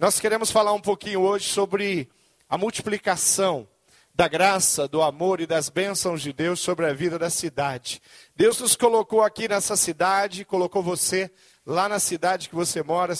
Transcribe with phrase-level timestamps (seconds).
[0.00, 2.08] Nós queremos falar um pouquinho hoje sobre
[2.48, 3.68] a multiplicação
[4.14, 8.00] da graça, do amor e das bênçãos de Deus sobre a vida da cidade.
[8.34, 11.30] Deus nos colocou aqui nessa cidade, colocou você
[11.66, 13.12] lá na cidade que você mora,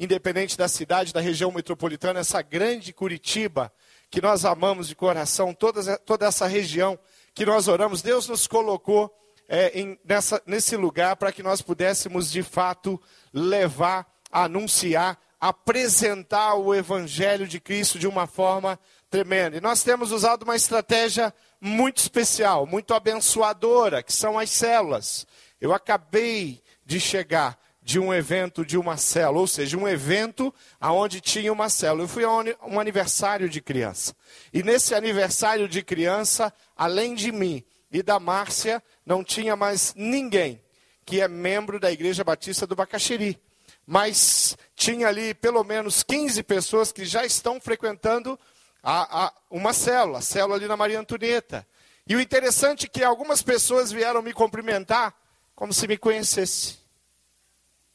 [0.00, 3.70] independente da cidade, da região metropolitana, essa grande Curitiba,
[4.10, 6.98] que nós amamos de coração, toda, toda essa região
[7.34, 9.14] que nós oramos, Deus nos colocou
[9.46, 12.98] é, em, nessa, nesse lugar para que nós pudéssemos de fato
[13.30, 18.80] levar, anunciar apresentar o Evangelho de Cristo de uma forma
[19.10, 19.58] tremenda.
[19.58, 25.26] E nós temos usado uma estratégia muito especial, muito abençoadora, que são as células.
[25.60, 31.20] Eu acabei de chegar de um evento de uma célula, ou seja, um evento onde
[31.20, 32.04] tinha uma célula.
[32.04, 32.30] Eu fui a
[32.66, 34.16] um aniversário de criança.
[34.50, 40.58] E nesse aniversário de criança, além de mim e da Márcia, não tinha mais ninguém
[41.04, 43.38] que é membro da Igreja Batista do Bacaxiri
[43.86, 48.38] mas tinha ali pelo menos 15 pessoas que já estão frequentando
[48.82, 51.66] a, a, uma célula, a célula ali na Maria Antonieta.
[52.06, 55.14] E o interessante é que algumas pessoas vieram me cumprimentar
[55.54, 56.78] como se me conhecesse.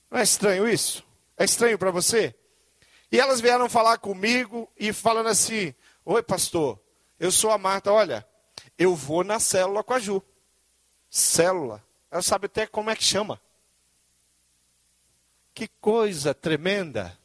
[0.10, 1.04] Não é estranho isso?
[1.38, 2.34] É estranho para você?
[3.12, 5.74] E elas vieram falar comigo e falando assim:
[6.06, 6.80] Oi, pastor,
[7.20, 8.26] eu sou a Marta, olha,
[8.78, 10.24] eu vou na célula com a Ju.
[11.10, 11.84] Célula.
[12.10, 13.40] Ela sabe até como é que chama.
[15.60, 17.20] Que coisa tremenda.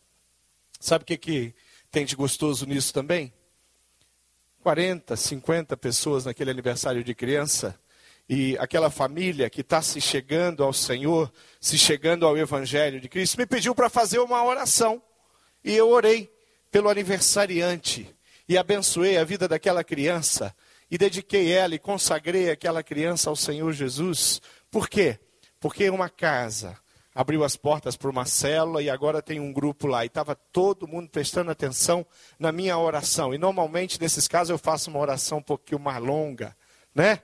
[0.80, 1.54] Sabe o que, que
[1.88, 3.32] tem de gostoso nisso também?
[4.60, 7.78] 40, 50 pessoas naquele aniversário de criança.
[8.28, 13.38] E aquela família que está se chegando ao Senhor, se chegando ao Evangelho de Cristo,
[13.38, 15.00] me pediu para fazer uma oração.
[15.62, 16.28] E eu orei
[16.72, 18.12] pelo aniversariante.
[18.48, 20.52] E abençoei a vida daquela criança.
[20.90, 24.42] E dediquei ela e consagrei aquela criança ao Senhor Jesus.
[24.72, 25.20] Por quê?
[25.60, 26.82] Porque uma casa
[27.14, 30.04] abriu as portas para uma célula e agora tem um grupo lá.
[30.04, 32.04] E estava todo mundo prestando atenção
[32.38, 33.32] na minha oração.
[33.32, 36.56] E normalmente, nesses casos, eu faço uma oração um pouquinho mais longa,
[36.94, 37.20] né?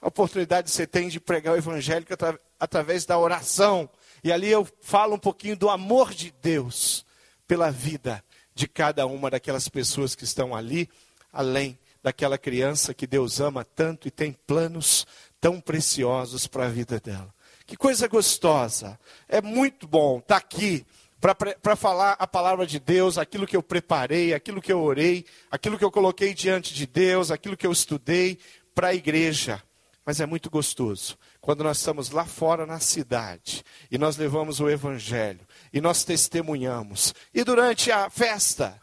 [0.00, 3.88] A oportunidade que você tem de pregar o evangelho atra através da oração.
[4.24, 7.04] E ali eu falo um pouquinho do amor de Deus
[7.46, 10.88] pela vida de cada uma daquelas pessoas que estão ali,
[11.32, 15.06] além daquela criança que Deus ama tanto e tem planos
[15.40, 17.34] tão preciosos para a vida dela.
[17.70, 18.98] Que coisa gostosa.
[19.28, 20.84] É muito bom estar aqui
[21.20, 25.78] para falar a palavra de Deus, aquilo que eu preparei, aquilo que eu orei, aquilo
[25.78, 28.40] que eu coloquei diante de Deus, aquilo que eu estudei
[28.74, 29.62] para a igreja.
[30.04, 34.68] Mas é muito gostoso quando nós estamos lá fora na cidade e nós levamos o
[34.68, 37.14] evangelho e nós testemunhamos.
[37.32, 38.79] E durante a festa,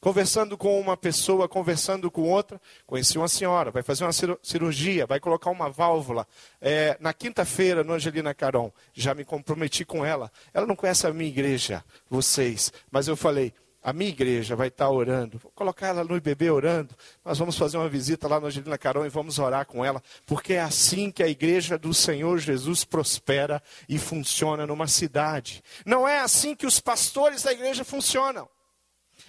[0.00, 2.60] conversando com uma pessoa, conversando com outra.
[2.86, 6.26] Conheci uma senhora, vai fazer uma cirurgia, vai colocar uma válvula.
[6.60, 10.30] É, na quinta-feira, no Angelina Caron, já me comprometi com ela.
[10.52, 13.52] Ela não conhece a minha igreja, vocês, mas eu falei.
[13.80, 15.38] A minha igreja vai estar orando.
[15.38, 16.94] Vou colocar ela no IBB orando.
[17.24, 20.02] Nós vamos fazer uma visita lá no Angelina Caron e vamos orar com ela.
[20.26, 25.62] Porque é assim que a igreja do Senhor Jesus prospera e funciona numa cidade.
[25.86, 28.48] Não é assim que os pastores da igreja funcionam.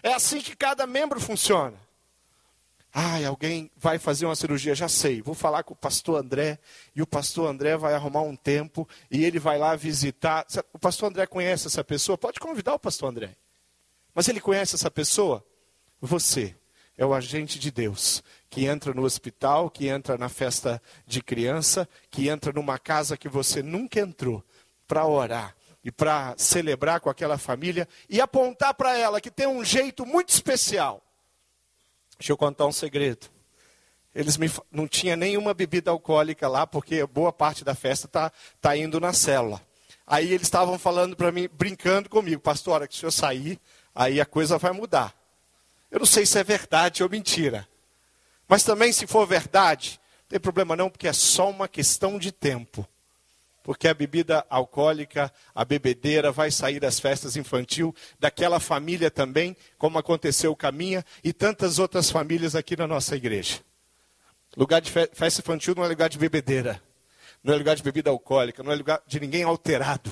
[0.01, 1.77] É assim que cada membro funciona.
[2.91, 5.21] Ai, alguém vai fazer uma cirurgia, já sei.
[5.21, 6.57] Vou falar com o pastor André
[6.95, 10.45] e o pastor André vai arrumar um tempo e ele vai lá visitar.
[10.73, 12.17] O pastor André conhece essa pessoa?
[12.17, 13.35] Pode convidar o pastor André.
[14.13, 15.45] Mas ele conhece essa pessoa?
[16.01, 16.55] Você
[16.97, 21.87] é o agente de Deus que entra no hospital, que entra na festa de criança,
[22.09, 24.43] que entra numa casa que você nunca entrou
[24.87, 29.63] para orar, e para celebrar com aquela família e apontar para ela que tem um
[29.63, 31.01] jeito muito especial.
[32.17, 33.27] Deixa eu contar um segredo.
[34.13, 38.75] Eles me, não tinha nenhuma bebida alcoólica lá, porque boa parte da festa está tá
[38.75, 39.61] indo na célula.
[40.05, 43.59] Aí eles estavam falando para mim, brincando comigo, pastor, hora que o senhor sair,
[43.93, 45.15] aí a coisa vai mudar.
[45.89, 47.67] Eu não sei se é verdade ou mentira.
[48.47, 52.31] Mas também, se for verdade, não tem problema não, porque é só uma questão de
[52.31, 52.87] tempo
[53.63, 59.97] porque a bebida alcoólica, a bebedeira vai sair das festas infantil, daquela família também, como
[59.97, 63.59] aconteceu com a minha e tantas outras famílias aqui na nossa igreja.
[64.57, 66.81] Lugar de festa infantil não é lugar de bebedeira,
[67.43, 70.11] não é lugar de bebida alcoólica, não é lugar de ninguém alterado.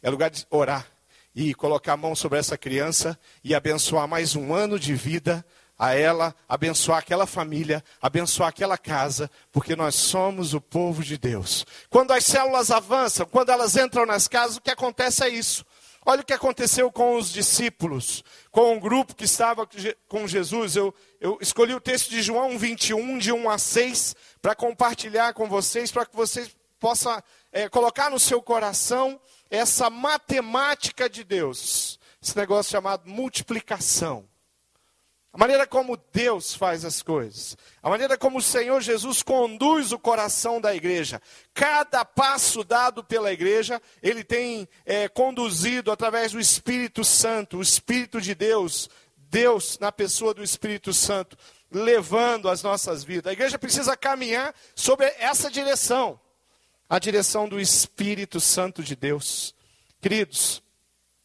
[0.00, 0.86] É lugar de orar
[1.34, 5.44] e colocar a mão sobre essa criança e abençoar mais um ano de vida
[5.78, 11.64] a ela, abençoar aquela família, abençoar aquela casa, porque nós somos o povo de Deus.
[11.88, 15.64] Quando as células avançam, quando elas entram nas casas, o que acontece é isso.
[16.04, 19.68] Olha o que aconteceu com os discípulos, com o grupo que estava
[20.08, 20.74] com Jesus.
[20.74, 25.48] Eu, eu escolhi o texto de João 21, de 1 a 6, para compartilhar com
[25.48, 27.22] vocês, para que vocês possam
[27.52, 29.20] é, colocar no seu coração
[29.50, 34.28] essa matemática de Deus esse negócio chamado multiplicação.
[35.38, 39.98] A maneira como Deus faz as coisas, a maneira como o Senhor Jesus conduz o
[39.98, 41.22] coração da igreja.
[41.54, 48.20] Cada passo dado pela igreja, ele tem é, conduzido através do Espírito Santo, o Espírito
[48.20, 51.38] de Deus, Deus na pessoa do Espírito Santo,
[51.70, 53.30] levando as nossas vidas.
[53.30, 56.18] A igreja precisa caminhar sobre essa direção,
[56.90, 59.54] a direção do Espírito Santo de Deus.
[60.00, 60.60] Queridos,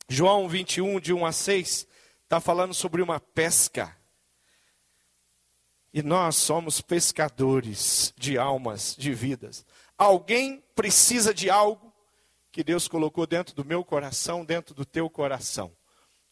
[0.07, 1.87] João 21, de 1 a 6
[2.25, 4.02] está falando sobre uma pesca.
[5.93, 9.63] E nós somos pescadores de almas, de vidas.
[9.97, 11.93] Alguém precisa de algo
[12.51, 15.71] que Deus colocou dentro do meu coração, dentro do teu coração.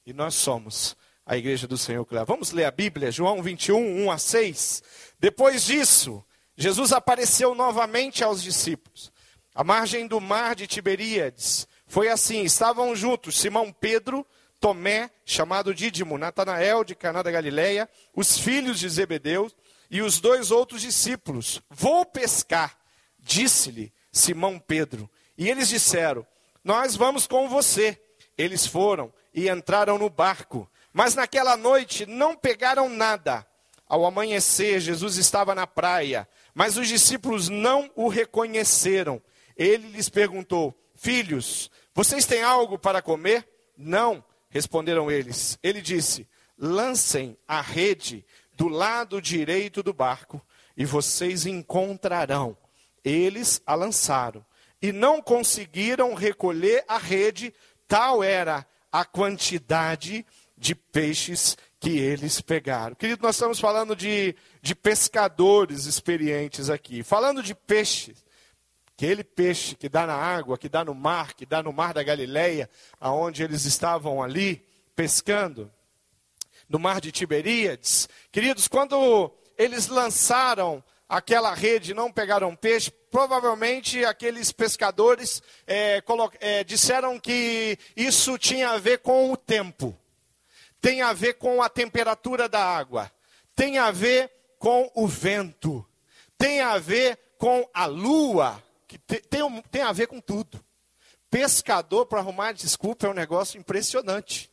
[0.05, 4.17] E nós somos a igreja do Senhor Vamos ler a Bíblia, João 21, 1 a
[4.17, 4.83] 6.
[5.19, 6.23] Depois disso,
[6.55, 9.11] Jesus apareceu novamente aos discípulos,
[9.53, 11.67] à margem do mar de Tiberíades.
[11.85, 14.25] Foi assim: estavam juntos Simão Pedro
[14.61, 19.51] Tomé, chamado Dídimo, Natanael de Caná da Galileia, os filhos de Zebedeu
[19.89, 21.63] e os dois outros discípulos.
[21.67, 22.77] Vou pescar,
[23.19, 25.09] disse-lhe Simão Pedro.
[25.35, 26.25] E eles disseram:
[26.63, 27.99] Nós vamos com você.
[28.37, 33.45] Eles foram e entraram no barco, mas naquela noite não pegaram nada.
[33.87, 39.19] Ao amanhecer, Jesus estava na praia, mas os discípulos não o reconheceram.
[39.57, 43.47] Ele lhes perguntou: Filhos, vocês têm algo para comer?
[43.75, 44.23] Não.
[44.51, 45.57] Responderam eles.
[45.63, 46.27] Ele disse:
[46.57, 50.39] Lancem a rede do lado direito do barco
[50.77, 52.55] e vocês encontrarão.
[53.03, 54.45] Eles a lançaram
[54.79, 57.53] e não conseguiram recolher a rede,
[57.87, 60.25] tal era a quantidade
[60.57, 62.95] de peixes que eles pegaram.
[62.95, 67.01] Querido, nós estamos falando de, de pescadores experientes aqui.
[67.01, 68.23] Falando de peixes,
[68.95, 72.03] Aquele peixe que dá na água, que dá no mar, que dá no mar da
[72.03, 74.65] Galileia, aonde eles estavam ali
[74.95, 75.71] pescando,
[76.69, 78.07] no mar de Tiberíades.
[78.31, 86.01] Queridos, quando eles lançaram aquela rede, não pegaram peixe, provavelmente aqueles pescadores é,
[86.39, 89.97] é, disseram que isso tinha a ver com o tempo,
[90.79, 93.11] tem a ver com a temperatura da água,
[93.53, 95.85] tem a ver com o vento,
[96.37, 100.63] tem a ver com a lua que tem, tem a ver com tudo.
[101.29, 104.51] Pescador, para arrumar desculpa, é um negócio impressionante.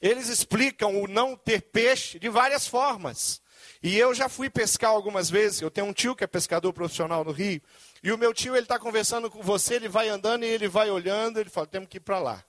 [0.00, 3.40] Eles explicam o não ter peixe de várias formas.
[3.80, 5.60] E eu já fui pescar algumas vezes.
[5.60, 7.62] Eu tenho um tio que é pescador profissional no Rio.
[8.02, 10.90] E o meu tio, ele está conversando com você, ele vai andando e ele vai
[10.90, 12.44] olhando, ele fala, temos que ir para lá.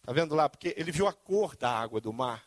[0.00, 0.48] Está vendo lá?
[0.48, 2.42] Porque ele viu a cor da água do mar.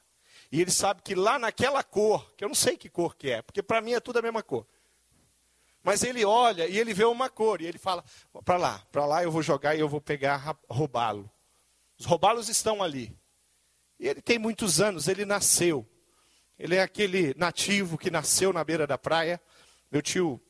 [0.52, 3.42] E ele sabe que lá naquela cor, que eu não sei que cor que é,
[3.42, 4.68] porque para mim é tudo a mesma cor.
[5.86, 8.04] Mas ele olha e ele vê uma cor e ele fala:
[8.44, 11.30] para lá, para lá eu vou jogar e eu vou pegar, roubá-lo.
[11.96, 13.16] Os roubá-los estão ali.
[14.00, 15.88] E ele tem muitos anos, ele nasceu.
[16.58, 19.40] Ele é aquele nativo que nasceu na beira da praia.
[19.92, 20.42] Meu tio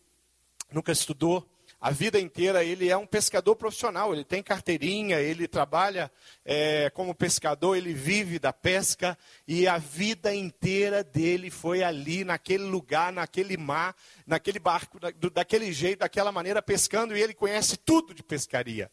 [0.71, 1.45] nunca estudou,
[1.85, 6.11] a vida inteira ele é um pescador profissional, ele tem carteirinha, ele trabalha
[6.43, 9.15] é, como pescador, ele vive da pesca
[9.47, 13.95] e a vida inteira dele foi ali, naquele lugar, naquele mar,
[14.25, 14.99] naquele barco,
[15.31, 18.91] daquele jeito, daquela maneira, pescando e ele conhece tudo de pescaria.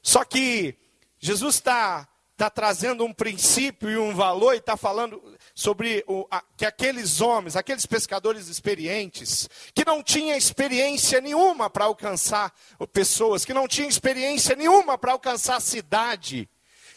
[0.00, 0.78] Só que
[1.18, 5.22] Jesus está está trazendo um princípio e um valor e está falando
[5.54, 11.86] sobre o, a, que aqueles homens, aqueles pescadores experientes, que não tinham experiência nenhuma para
[11.86, 12.52] alcançar
[12.92, 16.46] pessoas, que não tinham experiência nenhuma para alcançar a cidade,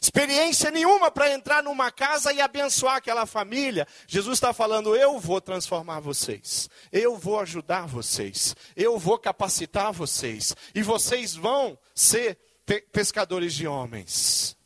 [0.02, 3.88] experiência nenhuma para entrar numa casa e abençoar aquela família.
[4.08, 10.54] Jesus está falando: eu vou transformar vocês, eu vou ajudar vocês, eu vou capacitar vocês,
[10.76, 12.38] e vocês vão ser
[12.92, 14.59] pescadores de homens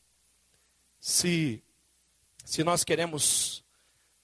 [1.06, 1.62] se,
[2.46, 3.62] se nós queremos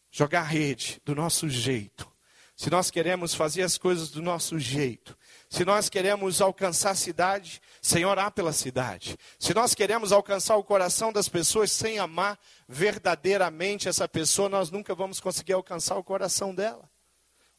[0.10, 2.10] jogar rede do nosso jeito,
[2.56, 5.18] se nós queremos fazer as coisas do nosso jeito,
[5.50, 10.64] se nós queremos alcançar a cidade sem orar pela cidade, se nós queremos alcançar o
[10.64, 16.56] coração das pessoas sem amar verdadeiramente essa pessoa, nós nunca vamos conseguir alcançar o coração
[16.56, 16.90] dela.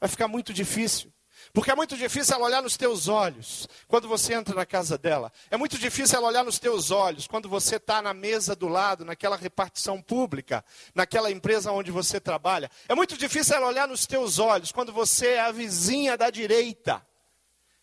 [0.01, 1.13] Vai ficar muito difícil.
[1.53, 5.33] Porque é muito difícil ela olhar nos teus olhos quando você entra na casa dela.
[5.51, 9.05] É muito difícil ela olhar nos teus olhos quando você está na mesa do lado,
[9.05, 10.65] naquela repartição pública,
[10.95, 12.71] naquela empresa onde você trabalha.
[12.89, 17.05] É muito difícil ela olhar nos teus olhos quando você é a vizinha da direita.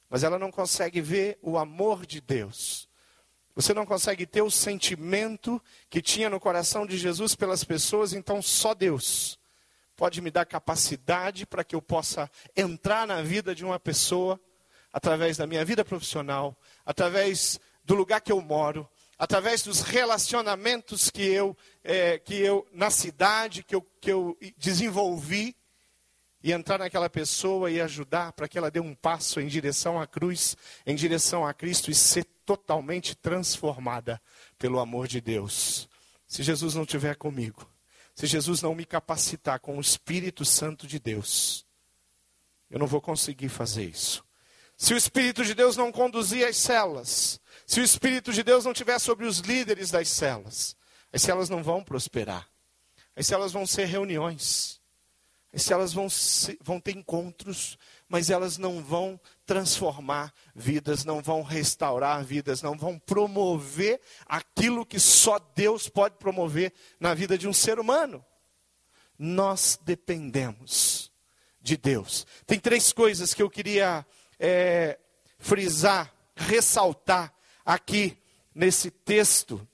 [0.09, 2.87] Mas ela não consegue ver o amor de Deus.
[3.53, 8.41] Você não consegue ter o sentimento que tinha no coração de Jesus pelas pessoas, então
[8.41, 9.37] só Deus
[9.97, 14.39] pode me dar capacidade para que eu possa entrar na vida de uma pessoa
[14.93, 18.87] através da minha vida profissional, através do lugar que eu moro,
[19.17, 25.55] através dos relacionamentos que eu, é, que eu na cidade, que eu, que eu desenvolvi,
[26.43, 30.05] e entrar naquela pessoa e ajudar para que ela dê um passo em direção à
[30.05, 34.21] cruz, em direção a Cristo e ser totalmente transformada
[34.57, 35.89] pelo amor de Deus.
[36.27, 37.67] Se Jesus não estiver comigo,
[38.17, 41.63] se Jesus não me capacitar com o Espírito Santo de Deus,
[42.67, 44.25] eu não vou conseguir fazer isso.
[44.75, 48.71] Se o Espírito de Deus não conduzir as celas, se o Espírito de Deus não
[48.71, 50.75] estiver sobre os líderes das celas,
[51.13, 52.49] as celas não vão prosperar.
[53.15, 54.81] As celas vão ser reuniões.
[55.53, 56.07] As celas vão,
[56.59, 57.77] vão ter encontros,
[58.09, 64.99] mas elas não vão transformar vidas, não vão restaurar vidas, não vão promover aquilo que
[64.99, 68.23] só Deus pode promover na vida de um ser humano.
[69.17, 71.11] Nós dependemos
[71.61, 72.27] de Deus.
[72.45, 74.05] Tem três coisas que eu queria
[74.37, 74.99] é,
[75.39, 77.33] frisar, ressaltar
[77.65, 78.17] aqui
[78.53, 79.65] nesse texto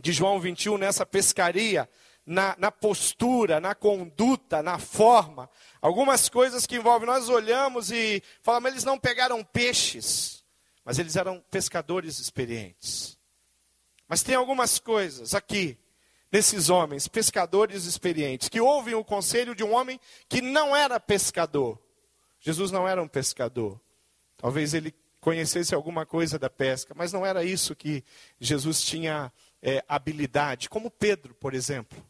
[0.00, 1.88] de João 21, nessa pescaria,
[2.26, 5.48] na, na, postura, na conduta, na forma.
[5.80, 10.44] Algumas coisas que envolvem, nós olhamos e falamos, eles não pegaram peixes,
[10.84, 13.18] mas eles eram pescadores experientes.
[14.08, 15.78] Mas tem algumas coisas aqui,
[16.30, 21.78] nesses homens, pescadores experientes, que ouvem o conselho de um homem que não era pescador.
[22.40, 23.80] Jesus não era um pescador.
[24.36, 28.04] Talvez ele conhecesse alguma coisa da pesca, mas não era isso que
[28.38, 32.04] Jesus tinha é, habilidade, como Pedro, por exemplo.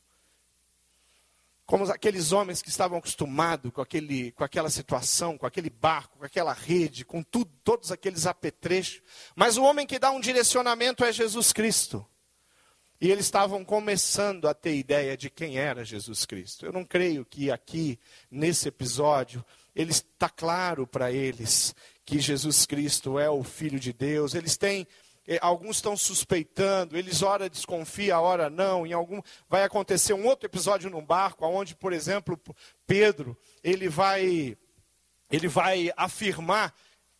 [1.66, 6.24] Como aqueles homens que estavam acostumados com, aquele, com aquela situação, com aquele barco, com
[6.24, 9.02] aquela rede, com tudo, todos aqueles apetrechos.
[9.34, 12.06] Mas o homem que dá um direcionamento é Jesus Cristo.
[13.00, 16.64] E eles estavam começando a ter ideia de quem era Jesus Cristo.
[16.64, 17.98] Eu não creio que aqui,
[18.30, 19.44] nesse episódio,
[19.74, 24.34] ele está claro para eles que Jesus Cristo é o Filho de Deus.
[24.34, 24.86] Eles têm,
[25.40, 28.86] alguns estão suspeitando, eles ora desconfia, ora não.
[28.86, 32.38] Em algum vai acontecer um outro episódio num barco, onde, por exemplo,
[32.86, 34.56] Pedro ele vai
[35.30, 36.74] ele vai afirmar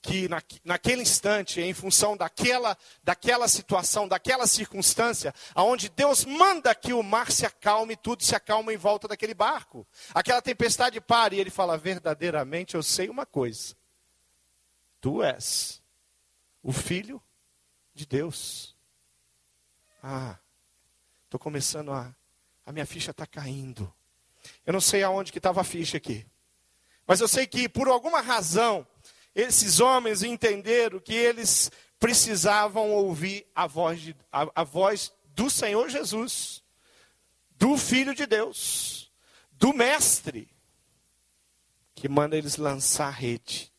[0.05, 6.93] que na, naquele instante, em função daquela, daquela situação, daquela circunstância, aonde Deus manda que
[6.93, 9.87] o mar se acalme, tudo se acalma em volta daquele barco.
[10.13, 13.75] Aquela tempestade para e ele fala: verdadeiramente eu sei uma coisa.
[15.01, 15.83] Tu és
[16.63, 17.21] o filho
[17.95, 18.75] de Deus.
[20.03, 20.37] Ah,
[21.25, 22.15] estou começando a.
[22.67, 23.93] A minha ficha está caindo.
[24.65, 26.27] Eu não sei aonde que estava a ficha aqui.
[27.07, 28.87] Mas eu sei que por alguma razão
[29.35, 35.89] esses homens entenderam que eles precisavam ouvir a voz, de, a, a voz do Senhor
[35.89, 36.63] Jesus,
[37.57, 39.13] do Filho de Deus,
[39.53, 40.49] do Mestre,
[41.95, 43.73] que manda eles lançar rede.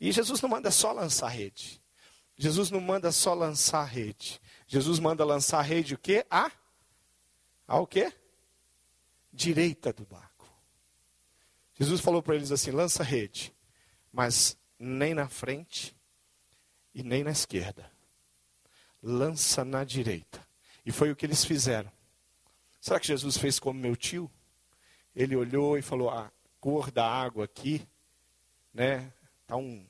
[0.00, 1.82] E Jesus não manda só lançar rede.
[2.38, 4.40] Jesus não manda só lançar rede.
[4.68, 6.24] Jesus manda lançar rede o quê?
[6.30, 6.52] A?
[7.66, 8.12] A o quê?
[9.32, 10.48] Direita do barco.
[11.74, 13.52] Jesus falou para eles assim: lança rede,
[14.12, 15.96] mas nem na frente
[16.94, 17.90] e nem na esquerda.
[19.02, 20.46] Lança na direita.
[20.86, 21.90] E foi o que eles fizeram.
[22.80, 24.30] Será que Jesus fez como meu tio?
[25.14, 26.30] Ele olhou e falou: a
[26.60, 27.86] cor da água aqui,
[28.72, 29.12] né?
[29.46, 29.84] Tá um,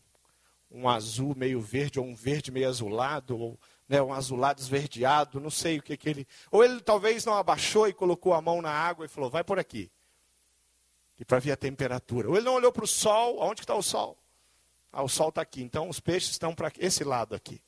[0.71, 3.59] um azul meio verde ou um verde meio azulado ou
[3.89, 6.29] né, um azulado esverdeado, não sei o que que ele.
[6.51, 9.59] Ou ele talvez não abaixou e colocou a mão na água e falou: vai por
[9.59, 9.91] aqui.
[11.19, 12.29] E para ver a temperatura.
[12.29, 14.17] Ou ele não olhou para o sol, aonde está o sol?
[14.93, 17.61] Ah, o sol está aqui, então os peixes estão para esse lado aqui.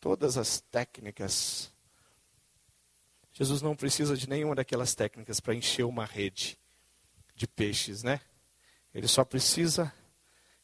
[0.00, 1.72] Todas as técnicas.
[3.32, 6.58] Jesus não precisa de nenhuma daquelas técnicas para encher uma rede
[7.34, 8.20] de peixes, né?
[8.94, 9.92] Ele só precisa,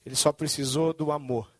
[0.04, 1.53] ele só precisou do amor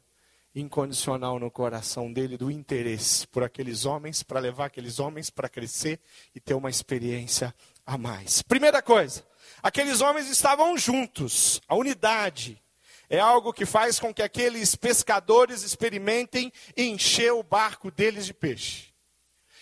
[0.55, 6.01] incondicional no coração dele, do interesse por aqueles homens, para levar aqueles homens para crescer
[6.35, 8.41] e ter uma experiência a mais.
[8.43, 9.25] Primeira coisa,
[9.63, 12.63] aqueles homens estavam juntos, a unidade
[13.09, 18.95] é algo que faz com que aqueles pescadores experimentem encher o barco deles de peixe.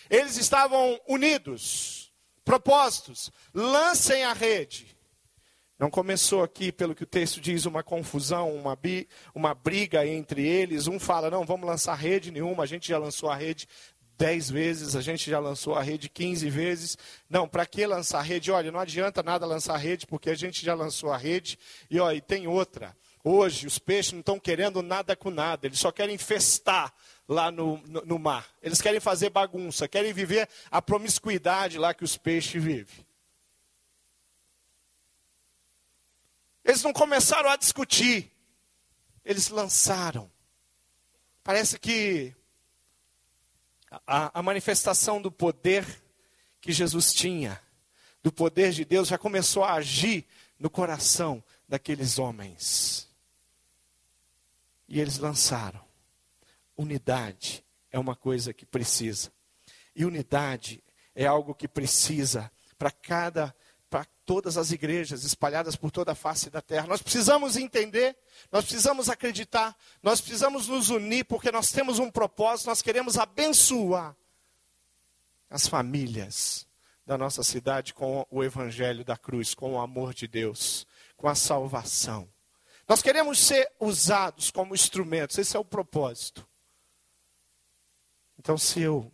[0.09, 2.11] Eles estavam unidos,
[2.45, 4.92] propósitos, lancem a rede.
[5.83, 10.47] Não começou aqui, pelo que o texto diz, uma confusão, uma, bi, uma briga entre
[10.47, 10.87] eles.
[10.87, 13.67] Um fala, não, vamos lançar rede nenhuma, a gente já lançou a rede
[14.17, 16.97] dez vezes, a gente já lançou a rede 15 vezes.
[17.29, 18.49] Não, para que lançar rede?
[18.49, 21.59] Olha, não adianta nada lançar rede, porque a gente já lançou a rede.
[21.91, 22.95] E, ó, e tem outra.
[23.21, 26.93] Hoje, os peixes não estão querendo nada com nada, eles só querem festar
[27.27, 28.47] lá no, no, no, mar.
[28.61, 33.05] Eles querem fazer bagunça, querem viver a promiscuidade lá que os peixes vivem.
[36.63, 38.31] Eles não começaram a discutir,
[39.25, 40.31] eles lançaram.
[41.43, 42.33] Parece que
[44.07, 45.85] a, a manifestação do poder
[46.61, 47.61] que Jesus tinha,
[48.23, 50.25] do poder de Deus, já começou a agir
[50.57, 53.09] no coração daqueles homens.
[54.87, 55.83] E eles lançaram.
[56.77, 59.31] Unidade é uma coisa que precisa.
[59.95, 60.81] E unidade
[61.13, 63.53] é algo que precisa para cada
[63.93, 66.87] para todas as igrejas espalhadas por toda a face da terra.
[66.87, 68.17] Nós precisamos entender,
[68.51, 74.15] nós precisamos acreditar, nós precisamos nos unir porque nós temos um propósito, nós queremos abençoar
[75.47, 76.65] as famílias
[77.05, 81.35] da nossa cidade com o evangelho da cruz, com o amor de Deus, com a
[81.35, 82.27] salvação.
[82.89, 86.49] Nós queremos ser usados como instrumentos, esse é o propósito.
[88.39, 89.11] Então, se eu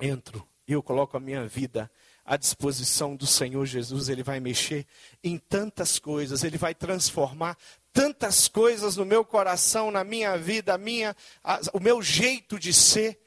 [0.00, 1.90] entro e eu coloco a minha vida
[2.28, 4.86] à disposição do Senhor Jesus, Ele vai mexer
[5.24, 7.56] em tantas coisas, Ele vai transformar
[7.90, 12.70] tantas coisas no meu coração, na minha vida, a minha, a, o meu jeito de
[12.70, 13.18] ser.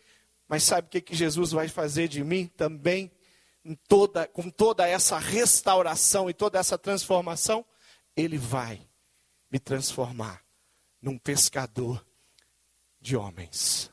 [0.47, 3.11] Mas sabe o que, que Jesus vai fazer de mim também?
[3.87, 7.65] Toda, com toda essa restauração e toda essa transformação,
[8.15, 8.87] Ele vai
[9.51, 10.43] me transformar
[11.01, 12.05] num pescador
[12.99, 13.89] de homens.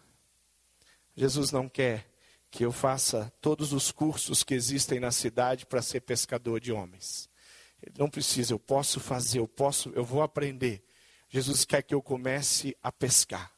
[1.17, 2.07] Jesus não quer
[2.51, 7.29] que eu faça todos os cursos que existem na cidade para ser pescador de homens.
[7.83, 10.83] Ele não precisa, eu posso fazer, eu posso, eu vou aprender.
[11.29, 13.53] Jesus quer que eu comece a pescar.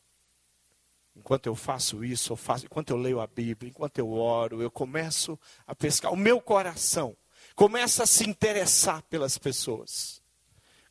[1.14, 4.70] Enquanto eu faço isso, eu faço, enquanto eu leio a Bíblia, enquanto eu oro, eu
[4.70, 6.12] começo a pescar.
[6.12, 7.16] O meu coração
[7.54, 10.22] começa a se interessar pelas pessoas.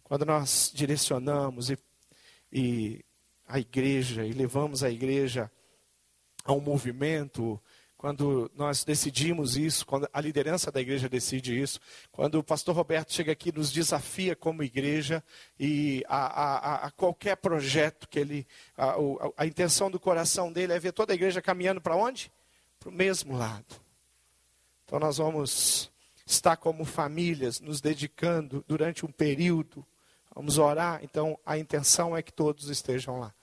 [0.03, 1.77] Quando nós direcionamos e,
[2.51, 3.05] e
[3.47, 5.51] a igreja e levamos a igreja
[6.43, 7.61] a um movimento,
[7.99, 11.79] quando nós decidimos isso, quando a liderança da igreja decide isso,
[12.11, 15.21] quando o pastor Roberto chega aqui nos desafia como igreja
[15.59, 18.95] e a, a, a qualquer projeto que ele, a,
[19.35, 22.31] a, intenção do coração dele é ver toda a igreja caminhando para onde?
[22.79, 23.75] Para o mesmo lado.
[24.85, 25.91] Então nós vamos
[26.25, 29.85] estar como famílias nos dedicando durante um período
[30.39, 33.33] Vamos orar, então a intenção é que todos estejam lá.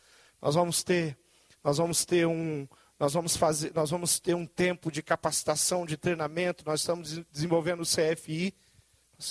[0.40, 1.18] Nós vamos ter,
[1.62, 2.66] nós vamos ter um,
[2.98, 6.64] nós vamos fazer, nós vamos ter um tempo de capacitação, de treinamento.
[6.64, 8.54] Nós estamos desenvolvendo o CFI.
[9.18, 9.22] A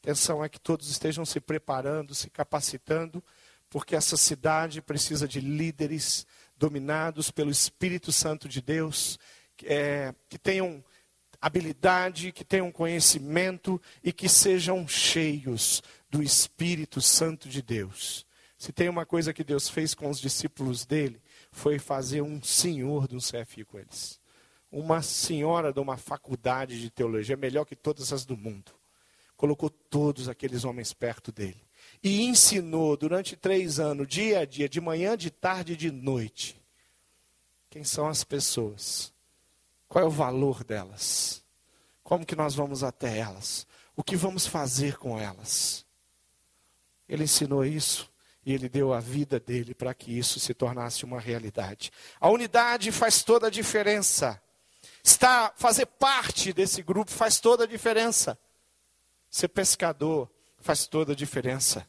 [0.00, 3.24] intenção é que todos estejam se preparando, se capacitando,
[3.70, 6.26] porque essa cidade precisa de líderes
[6.56, 9.18] dominados pelo Espírito Santo de Deus,
[9.64, 10.84] é, que tenham
[11.40, 18.26] habilidade, que tenham conhecimento e que sejam cheios do Espírito Santo de Deus.
[18.58, 21.20] Se tem uma coisa que Deus fez com os discípulos dele,
[21.56, 24.20] foi fazer um senhor de um CFI com eles.
[24.70, 28.72] Uma senhora de uma faculdade de teologia, melhor que todas as do mundo.
[29.38, 31.66] Colocou todos aqueles homens perto dele.
[32.02, 36.62] E ensinou durante três anos, dia a dia, de manhã, de tarde e de noite.
[37.70, 39.10] Quem são as pessoas?
[39.88, 41.42] Qual é o valor delas?
[42.02, 43.66] Como que nós vamos até elas?
[43.96, 45.86] O que vamos fazer com elas?
[47.08, 48.12] Ele ensinou isso
[48.46, 51.90] e ele deu a vida dele para que isso se tornasse uma realidade.
[52.20, 54.40] A unidade faz toda a diferença.
[55.02, 58.38] Estar, fazer parte desse grupo faz toda a diferença.
[59.28, 61.84] Ser pescador faz toda a diferença.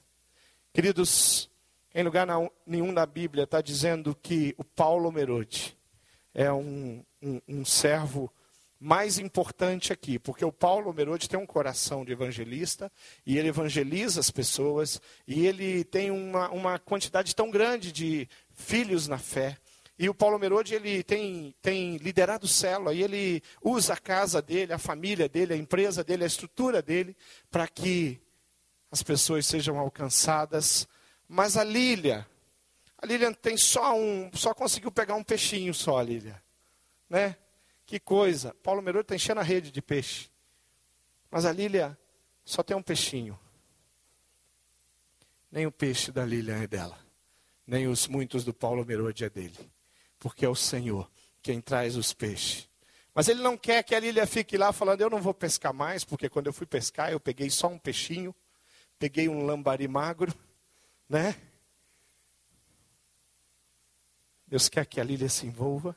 [0.73, 1.47] Queridos,
[1.93, 2.27] em lugar
[2.65, 5.77] nenhum na Bíblia está dizendo que o Paulo Merode
[6.33, 8.33] é um, um, um servo
[8.79, 12.91] mais importante aqui, porque o Paulo Merode tem um coração de evangelista
[13.25, 19.07] e ele evangeliza as pessoas e ele tem uma, uma quantidade tão grande de filhos
[19.07, 19.57] na fé.
[19.99, 24.71] E o Paulo Merode ele tem, tem liderado célula e ele usa a casa dele,
[24.71, 27.17] a família dele, a empresa dele, a estrutura dele
[27.49, 28.21] para que
[28.91, 30.87] as pessoas sejam alcançadas.
[31.27, 32.27] Mas a Lília,
[32.95, 36.39] a Lília tem só um, só conseguiu pegar um peixinho só, a Lília,
[37.09, 37.35] né?
[37.87, 38.53] Que coisa.
[38.61, 40.29] Paulo Merode está enchendo a rede de peixe.
[41.31, 41.97] Mas a Lília
[42.43, 43.39] só tem um peixinho.
[45.49, 46.99] Nem o peixe da Lília é dela.
[47.65, 49.57] Nem os muitos do Paulo Merode é dele.
[50.19, 51.09] Porque é o Senhor
[51.41, 52.69] quem traz os peixes.
[53.15, 56.03] Mas ele não quer que a Lília fique lá falando, eu não vou pescar mais,
[56.03, 58.35] porque quando eu fui pescar, eu peguei só um peixinho,
[58.99, 60.33] peguei um lambari magro,
[61.07, 61.35] né?
[64.45, 65.95] Deus quer que a Lília se envolva,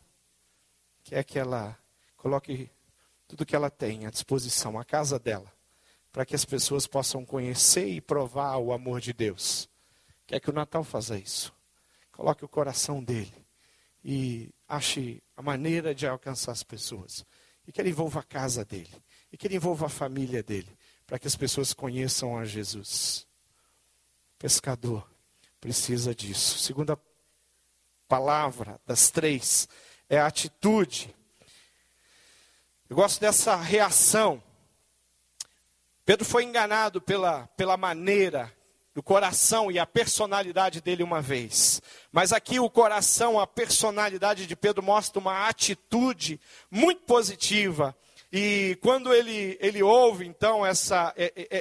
[1.10, 1.76] quer que ela
[2.20, 2.70] Coloque
[3.26, 5.50] tudo que ela tem à disposição, a casa dela,
[6.12, 9.70] para que as pessoas possam conhecer e provar o amor de Deus.
[10.26, 11.50] Quer que o Natal faça isso?
[12.12, 13.32] Coloque o coração dele
[14.04, 17.24] e ache a maneira de alcançar as pessoas.
[17.66, 18.92] E que ele envolva a casa dele.
[19.32, 20.76] E que ele envolva a família dele.
[21.06, 23.26] Para que as pessoas conheçam a Jesus.
[24.38, 25.10] Pescador
[25.58, 26.58] precisa disso.
[26.58, 27.00] Segunda
[28.06, 29.66] palavra das três
[30.10, 31.14] é a atitude.
[32.88, 34.42] Eu gosto dessa reação.
[36.04, 38.52] Pedro foi enganado pela, pela maneira
[38.92, 41.80] do coração e a personalidade dele uma vez.
[42.10, 47.96] Mas aqui o coração, a personalidade de Pedro mostra uma atitude muito positiva.
[48.32, 51.14] E quando ele, ele ouve então essa,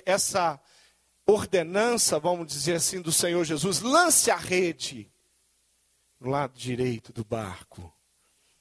[0.04, 0.60] essa
[1.28, 5.08] ordenança, vamos dizer assim, do Senhor Jesus, lance a rede
[6.20, 7.94] no lado direito do barco.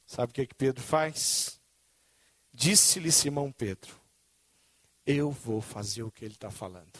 [0.09, 1.61] Sabe o que, que Pedro faz?
[2.51, 3.95] Disse-lhe Simão Pedro:
[5.07, 6.99] Eu vou fazer o que ele está falando.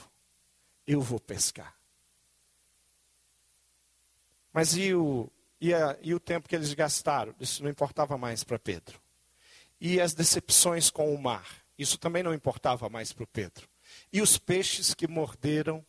[0.87, 1.75] Eu vou pescar.
[4.53, 7.35] Mas e o, e, a, e o tempo que eles gastaram?
[7.41, 9.01] Isso não importava mais para Pedro.
[9.81, 11.49] E as decepções com o mar?
[11.79, 13.67] Isso também não importava mais para Pedro.
[14.13, 15.85] E os peixes que morderam,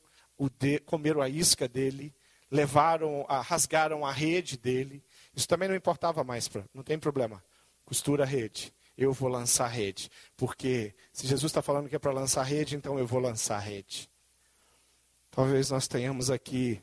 [0.58, 2.16] de, comeram a isca dele,
[2.50, 5.04] levaram, a, rasgaram a rede dele.
[5.40, 6.66] Isso também não importava mais para.
[6.74, 7.42] Não tem problema.
[7.86, 8.74] Costura a rede.
[8.98, 10.12] Eu vou lançar a rede.
[10.36, 13.56] Porque se Jesus está falando que é para lançar a rede, então eu vou lançar
[13.56, 14.10] a rede.
[15.32, 16.82] Talvez nós tenhamos aqui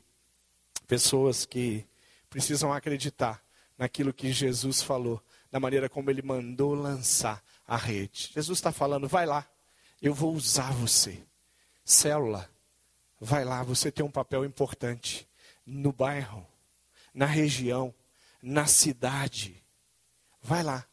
[0.87, 1.87] pessoas que
[2.31, 3.45] precisam acreditar
[3.77, 8.31] naquilo que Jesus falou, na maneira como ele mandou lançar a rede.
[8.35, 9.47] Jesus está falando: vai lá,
[10.01, 11.23] eu vou usar você.
[11.85, 12.51] Célula,
[13.21, 15.29] vai lá, você tem um papel importante
[15.66, 16.47] no bairro,
[17.12, 17.95] na região,
[18.47, 19.61] na cidade.
[20.41, 20.87] Vai lá,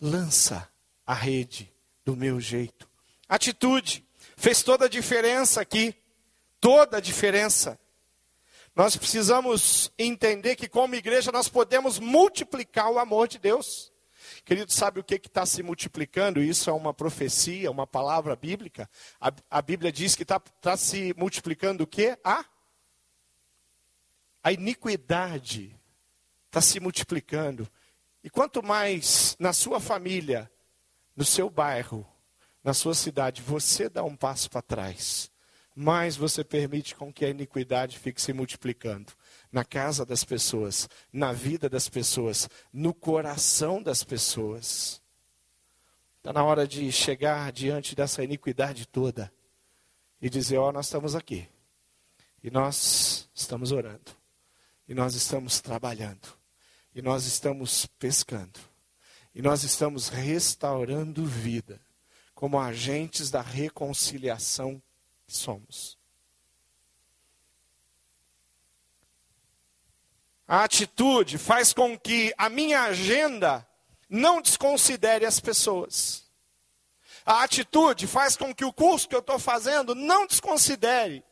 [0.00, 0.66] lança
[1.06, 1.70] a rede
[2.06, 2.88] do meu jeito.
[3.28, 4.02] Atitude,
[4.34, 5.94] fez toda a diferença aqui,
[6.58, 7.78] toda a diferença.
[8.74, 13.92] Nós precisamos entender que, como igreja, nós podemos multiplicar o amor de Deus.
[14.42, 16.42] Querido, sabe o que está se multiplicando?
[16.42, 18.88] Isso é uma profecia, uma palavra bíblica.
[19.20, 22.18] A, a Bíblia diz que está tá se multiplicando o quê?
[22.24, 22.44] A,
[24.42, 25.76] a iniquidade
[26.56, 27.68] está se multiplicando.
[28.24, 30.50] E quanto mais na sua família,
[31.14, 32.06] no seu bairro,
[32.64, 35.30] na sua cidade, você dá um passo para trás,
[35.74, 39.12] mais você permite com que a iniquidade fique se multiplicando
[39.52, 45.02] na casa das pessoas, na vida das pessoas, no coração das pessoas.
[46.16, 49.30] Está na hora de chegar diante dessa iniquidade toda
[50.22, 51.46] e dizer: Ó, oh, nós estamos aqui
[52.42, 54.10] e nós estamos orando,
[54.88, 56.36] e nós estamos trabalhando,
[56.96, 58.58] e nós estamos pescando,
[59.34, 61.78] e nós estamos restaurando vida
[62.34, 64.82] como agentes da reconciliação
[65.28, 65.98] somos.
[70.48, 73.68] A atitude faz com que a minha agenda
[74.08, 76.24] não desconsidere as pessoas.
[77.26, 81.22] A atitude faz com que o curso que eu estou fazendo não desconsidere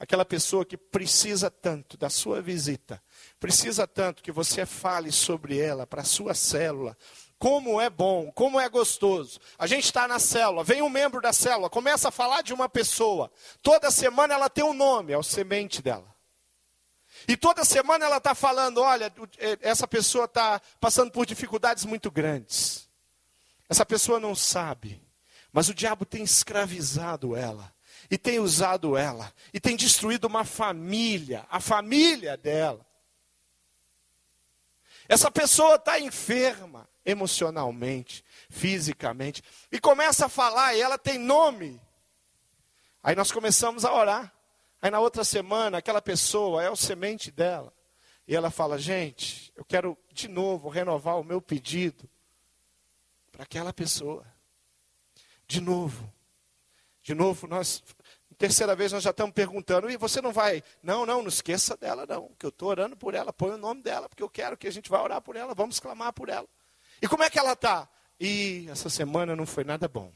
[0.00, 3.00] aquela pessoa que precisa tanto da sua visita,
[3.42, 6.96] precisa tanto que você fale sobre ela para a sua célula,
[7.40, 9.40] como é bom, como é gostoso.
[9.58, 12.68] A gente está na célula, vem um membro da célula, começa a falar de uma
[12.68, 13.32] pessoa.
[13.60, 16.06] Toda semana ela tem um nome, é o semente dela.
[17.26, 22.12] E toda semana ela está falando: olha, é, essa pessoa está passando por dificuldades muito
[22.12, 22.88] grandes.
[23.68, 25.02] Essa pessoa não sabe,
[25.52, 27.74] mas o diabo tem escravizado ela,
[28.08, 32.86] e tem usado ela, e tem destruído uma família, a família dela.
[35.08, 41.80] Essa pessoa está enferma, emocionalmente, fisicamente, e começa a falar, e ela tem nome.
[43.02, 44.32] Aí nós começamos a orar.
[44.80, 47.72] Aí na outra semana, aquela pessoa é o semente dela.
[48.26, 52.08] E ela fala: Gente, eu quero de novo renovar o meu pedido
[53.30, 54.24] para aquela pessoa.
[55.46, 56.12] De novo.
[57.02, 57.82] De novo, nós
[58.42, 60.64] Terceira vez nós já estamos perguntando, e você não vai?
[60.82, 63.82] Não, não, não esqueça dela, não, que eu estou orando por ela, põe o nome
[63.82, 66.48] dela, porque eu quero que a gente vá orar por ela, vamos clamar por ela.
[67.00, 67.88] E como é que ela está?
[68.18, 70.12] E essa semana não foi nada bom.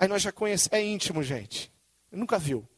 [0.00, 1.72] Aí nós já conhecemos, é íntimo, gente.
[2.10, 2.68] Nunca viu.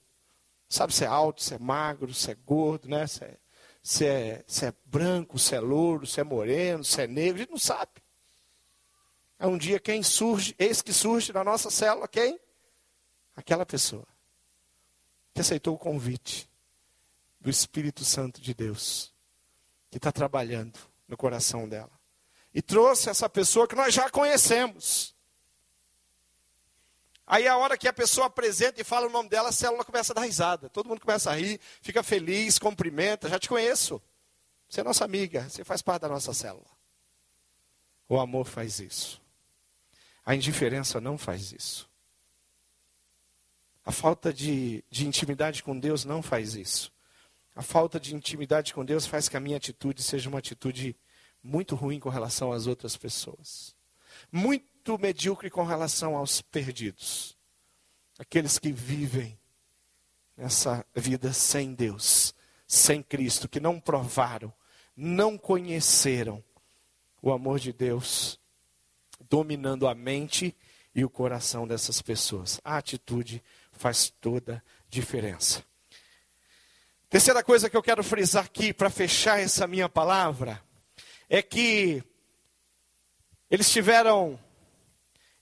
[0.69, 3.07] Sabe se é alto, se é magro, se é gordo, né?
[3.07, 3.37] Se é,
[3.83, 7.39] se é, se é branco, se é louro, se é moreno, se é negro, a
[7.39, 7.93] gente não sabe.
[9.39, 12.39] É um dia quem surge, eis que surge na nossa célula, quem?
[13.39, 14.05] Aquela pessoa
[15.33, 16.51] que aceitou o convite
[17.41, 19.15] do Espírito Santo de Deus,
[19.93, 21.93] que está trabalhando no coração dela
[22.53, 25.15] e trouxe essa pessoa que nós já conhecemos.
[27.25, 30.13] Aí a hora que a pessoa apresenta e fala o nome dela, a célula começa
[30.13, 30.69] a dar risada.
[30.69, 33.29] Todo mundo começa a rir, fica feliz, cumprimenta.
[33.29, 34.03] Já te conheço.
[34.69, 36.67] Você é nossa amiga, você faz parte da nossa célula.
[38.09, 39.23] O amor faz isso.
[40.27, 41.88] A indiferença não faz isso.
[43.89, 46.93] A falta de, de intimidade com Deus não faz isso.
[47.57, 50.95] A falta de intimidade com Deus faz que a minha atitude seja uma atitude
[51.43, 53.75] muito ruim com relação às outras pessoas.
[54.31, 57.35] Muito medíocre com relação aos perdidos.
[58.19, 59.39] Aqueles que vivem
[60.37, 62.35] nessa vida sem Deus,
[62.67, 64.53] sem Cristo, que não provaram,
[64.95, 66.45] não conheceram
[67.23, 68.39] o amor de Deus
[69.31, 70.55] dominando a mente
[70.95, 72.61] e o coração dessas pessoas.
[72.63, 73.43] A atitude
[73.79, 75.65] faz toda diferença.
[77.09, 80.63] Terceira coisa que eu quero frisar aqui para fechar essa minha palavra
[81.29, 82.03] é que
[83.51, 84.39] eles tiveram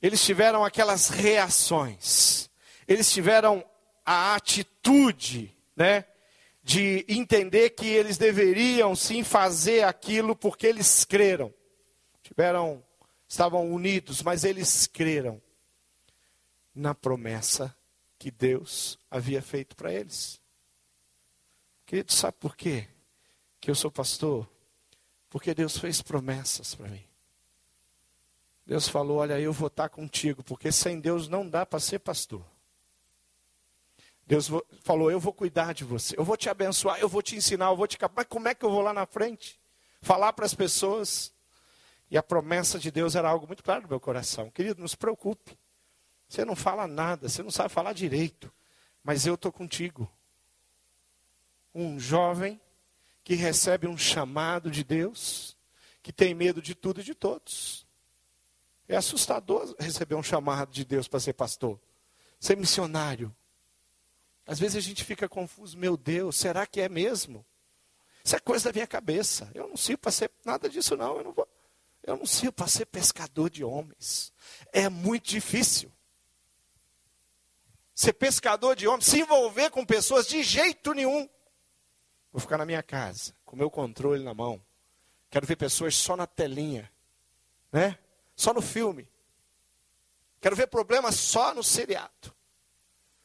[0.01, 2.49] eles tiveram aquelas reações.
[2.87, 3.65] Eles tiveram
[4.05, 6.05] a atitude, né,
[6.63, 11.53] de entender que eles deveriam sim fazer aquilo porque eles creram.
[12.23, 12.85] Tiveram
[13.29, 15.43] estavam unidos, mas eles creram
[16.75, 17.76] na promessa
[18.27, 20.41] que Deus havia feito para eles.
[21.85, 22.89] Querido, sabe por quê?
[23.61, 24.51] Que eu sou pastor?
[25.31, 27.05] Porque Deus fez promessas para mim.
[28.67, 32.45] Deus falou: Olha, eu vou estar contigo, porque sem Deus não dá para ser pastor.
[34.27, 37.67] Deus falou: Eu vou cuidar de você, eu vou te abençoar, eu vou te ensinar,
[37.67, 38.25] eu vou te capar.
[38.25, 39.61] Mas como é que eu vou lá na frente?
[40.01, 41.33] Falar para as pessoas.
[42.11, 44.51] E a promessa de Deus era algo muito claro no meu coração.
[44.51, 45.57] Querido, não se preocupe.
[46.29, 48.53] Você não fala nada, você não sabe falar direito,
[49.03, 50.11] mas eu estou contigo.
[51.75, 52.61] Um jovem
[53.23, 55.57] que recebe um chamado de Deus,
[56.03, 57.87] que tem medo de tudo e de todos.
[58.89, 61.81] É assustador receber um chamado de Deus para ser pastor,
[62.39, 63.35] ser missionário.
[64.47, 67.45] Às vezes a gente fica confuso, meu Deus, será que é mesmo?
[68.25, 69.51] Isso é coisa da minha cabeça.
[69.55, 71.19] Eu não sirvo para ser nada disso, não.
[71.19, 71.49] Eu não, vou,
[72.03, 74.33] eu não sirvo para ser pescador de homens.
[74.73, 75.93] É muito difícil
[77.97, 81.27] ser pescador de homens, se envolver com pessoas de jeito nenhum.
[82.31, 84.63] Vou ficar na minha casa, com meu controle na mão.
[85.31, 86.93] Quero ver pessoas só na telinha,
[87.73, 87.99] né?
[88.37, 89.09] Só no filme.
[90.43, 92.35] Quero ver problemas só no seriado.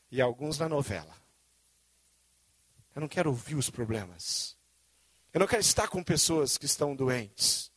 [0.10, 1.15] E alguns na novela.
[2.95, 4.57] Eu não quero ouvir os problemas.
[5.34, 7.69] Eu não quero estar com pessoas que estão doentes.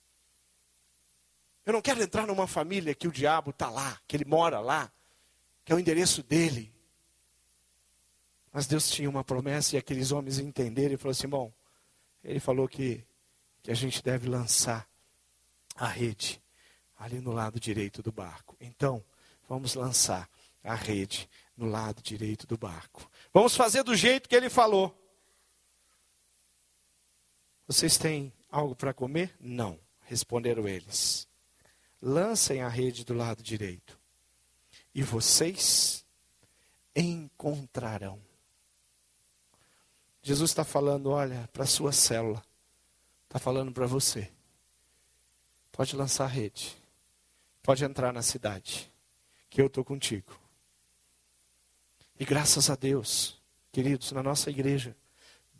[1.66, 4.92] Eu não quero entrar numa família que o diabo está lá, que ele mora lá,
[5.64, 6.73] que é o endereço dele.
[8.54, 11.52] Mas Deus tinha uma promessa e aqueles homens entenderam e falou assim: bom,
[12.22, 13.04] ele falou que,
[13.60, 14.88] que a gente deve lançar
[15.74, 16.40] a rede
[16.96, 18.56] ali no lado direito do barco.
[18.60, 19.04] Então,
[19.48, 20.30] vamos lançar
[20.62, 23.10] a rede no lado direito do barco.
[23.32, 24.96] Vamos fazer do jeito que ele falou.
[27.66, 29.34] Vocês têm algo para comer?
[29.40, 31.26] Não, responderam eles.
[32.00, 33.98] Lancem a rede do lado direito.
[34.94, 36.06] E vocês
[36.94, 38.22] encontrarão
[40.26, 42.42] Jesus está falando, olha, para a sua célula.
[43.24, 44.30] Está falando para você.
[45.70, 46.74] Pode lançar a rede.
[47.62, 48.90] Pode entrar na cidade.
[49.50, 50.34] Que eu estou contigo.
[52.18, 53.38] E graças a Deus,
[53.70, 54.96] queridos, na nossa igreja,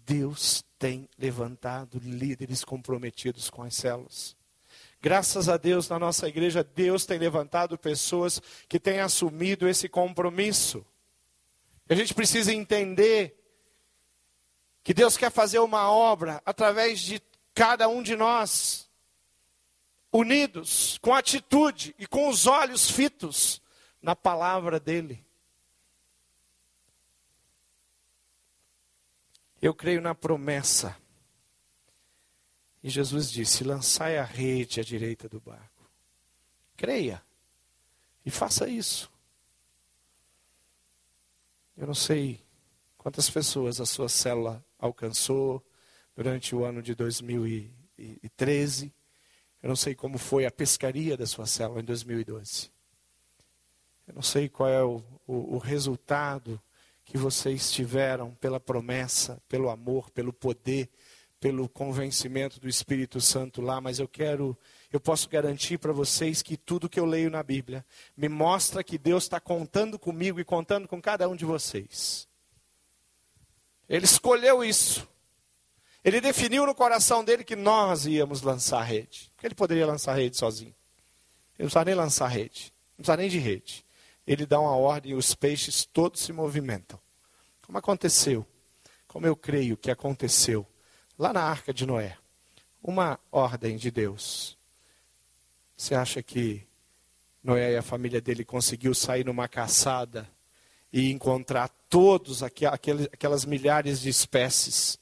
[0.06, 4.34] Deus tem levantado líderes comprometidos com as células.
[4.98, 10.86] Graças a Deus, na nossa igreja, Deus tem levantado pessoas que têm assumido esse compromisso.
[11.86, 13.43] A gente precisa entender
[14.84, 17.20] que Deus quer fazer uma obra através de
[17.54, 18.86] cada um de nós,
[20.12, 23.62] unidos, com atitude e com os olhos fitos
[24.02, 25.24] na palavra dEle.
[29.62, 30.94] Eu creio na promessa.
[32.82, 35.90] E Jesus disse: lançai a rede à direita do barco.
[36.76, 37.24] Creia
[38.26, 39.10] e faça isso.
[41.74, 42.44] Eu não sei
[42.98, 45.64] quantas pessoas a sua célula alcançou
[46.14, 48.92] durante o ano de 2013.
[49.62, 52.70] Eu não sei como foi a pescaria da sua célula em 2012.
[54.06, 56.60] Eu não sei qual é o, o, o resultado
[57.04, 60.90] que vocês tiveram pela promessa, pelo amor, pelo poder,
[61.40, 64.56] pelo convencimento do Espírito Santo lá, mas eu quero,
[64.92, 67.84] eu posso garantir para vocês que tudo que eu leio na Bíblia
[68.16, 72.28] me mostra que Deus está contando comigo e contando com cada um de vocês.
[73.88, 75.06] Ele escolheu isso.
[76.04, 79.30] Ele definiu no coração dele que nós íamos lançar rede.
[79.34, 80.74] Porque ele poderia lançar rede sozinho.
[81.58, 82.72] Ele não precisa nem lançar rede.
[82.90, 83.84] Não precisa nem de rede.
[84.26, 86.98] Ele dá uma ordem e os peixes todos se movimentam.
[87.62, 88.46] Como aconteceu?
[89.06, 90.66] Como eu creio que aconteceu
[91.18, 92.16] lá na arca de Noé.
[92.82, 94.58] Uma ordem de Deus.
[95.76, 96.66] Você acha que
[97.42, 100.28] Noé e a família dele conseguiu sair numa caçada
[100.96, 104.96] e encontrar todos aquelas milhares de espécies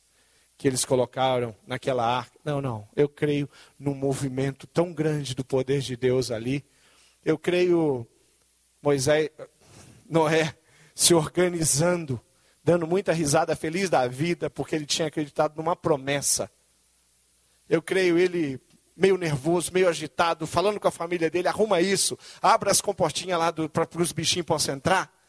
[0.57, 2.33] que eles colocaram naquela arca.
[2.43, 2.89] Não, não.
[2.97, 3.47] Eu creio
[3.79, 6.65] num movimento tão grande do poder de Deus ali.
[7.23, 8.07] Eu creio
[8.81, 9.29] Moisés,
[10.09, 10.55] Noé
[10.95, 12.19] se organizando,
[12.65, 16.51] dando muita risada feliz da vida, porque ele tinha acreditado numa promessa.
[17.69, 18.59] Eu creio ele
[18.97, 23.53] meio nervoso, meio agitado, falando com a família dele, arruma isso, abra as comportinhas lá
[23.53, 25.22] para os bichinhos possam entrar.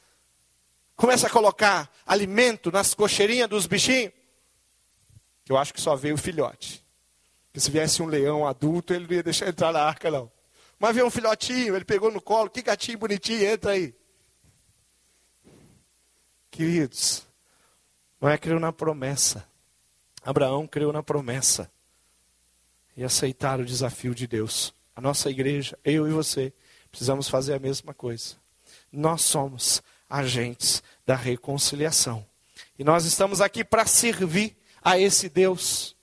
[0.96, 4.14] Começa a colocar alimento nas cocheirinhas dos bichinhos.
[5.48, 6.84] Eu acho que só veio o filhote.
[7.48, 10.32] Porque se viesse um leão adulto, ele não ia deixar entrar na arca, não.
[10.80, 13.94] Mas veio um filhotinho, ele pegou no colo, que gatinho bonitinho, entra aí.
[16.50, 17.26] Queridos,
[18.22, 19.48] Noé creu na promessa.
[20.24, 21.70] Abraão creu na promessa.
[22.96, 24.74] E aceitaram o desafio de Deus.
[24.96, 26.54] A nossa igreja, eu e você,
[26.90, 28.36] precisamos fazer a mesma coisa.
[28.92, 32.26] Nós somos agentes da reconciliação.
[32.78, 35.96] E nós estamos aqui para servir a esse Deus.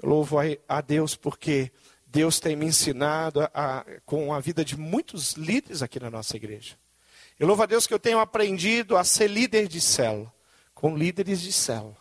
[0.00, 1.70] Eu louvo a Deus porque
[2.06, 6.36] Deus tem me ensinado a, a, com a vida de muitos líderes aqui na nossa
[6.36, 6.76] igreja.
[7.38, 10.32] Eu louvo a Deus que eu tenho aprendido a ser líder de célula,
[10.74, 11.96] com líderes de célula.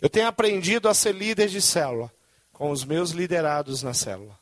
[0.00, 2.12] Eu tenho aprendido a ser líder de célula,
[2.52, 4.38] com os meus liderados na célula.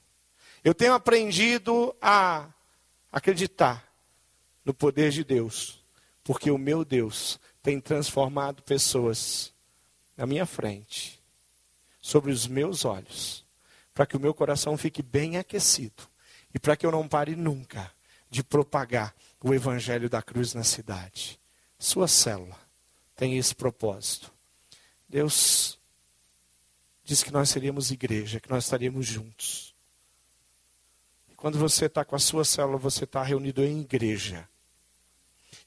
[0.62, 2.48] Eu tenho aprendido a
[3.10, 3.87] acreditar
[4.68, 5.82] no poder de Deus,
[6.22, 9.50] porque o meu Deus tem transformado pessoas
[10.14, 11.18] na minha frente,
[12.02, 13.46] sobre os meus olhos,
[13.94, 16.02] para que o meu coração fique bem aquecido
[16.54, 17.90] e para que eu não pare nunca
[18.28, 21.40] de propagar o evangelho da cruz na cidade.
[21.78, 22.60] Sua célula
[23.16, 24.30] tem esse propósito.
[25.08, 25.78] Deus
[27.04, 29.74] disse que nós seríamos igreja, que nós estaríamos juntos.
[31.38, 34.46] Quando você está com a sua célula, você está reunido em igreja.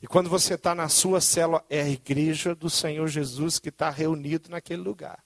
[0.02, 3.90] E quando você está na sua célula, é a igreja do Senhor Jesus que está
[3.90, 5.24] reunido naquele lugar.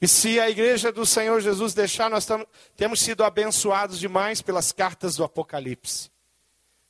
[0.00, 4.72] E se a igreja do Senhor Jesus deixar, nós tamo, temos sido abençoados demais pelas
[4.72, 6.10] cartas do Apocalipse.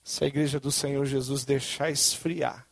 [0.03, 2.67] Se a igreja do Senhor Jesus deixar esfriar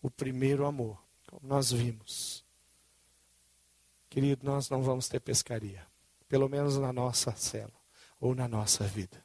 [0.00, 2.44] o primeiro amor, como nós vimos,
[4.08, 5.84] querido, nós não vamos ter pescaria,
[6.28, 7.80] pelo menos na nossa célula
[8.20, 9.22] ou na nossa vida.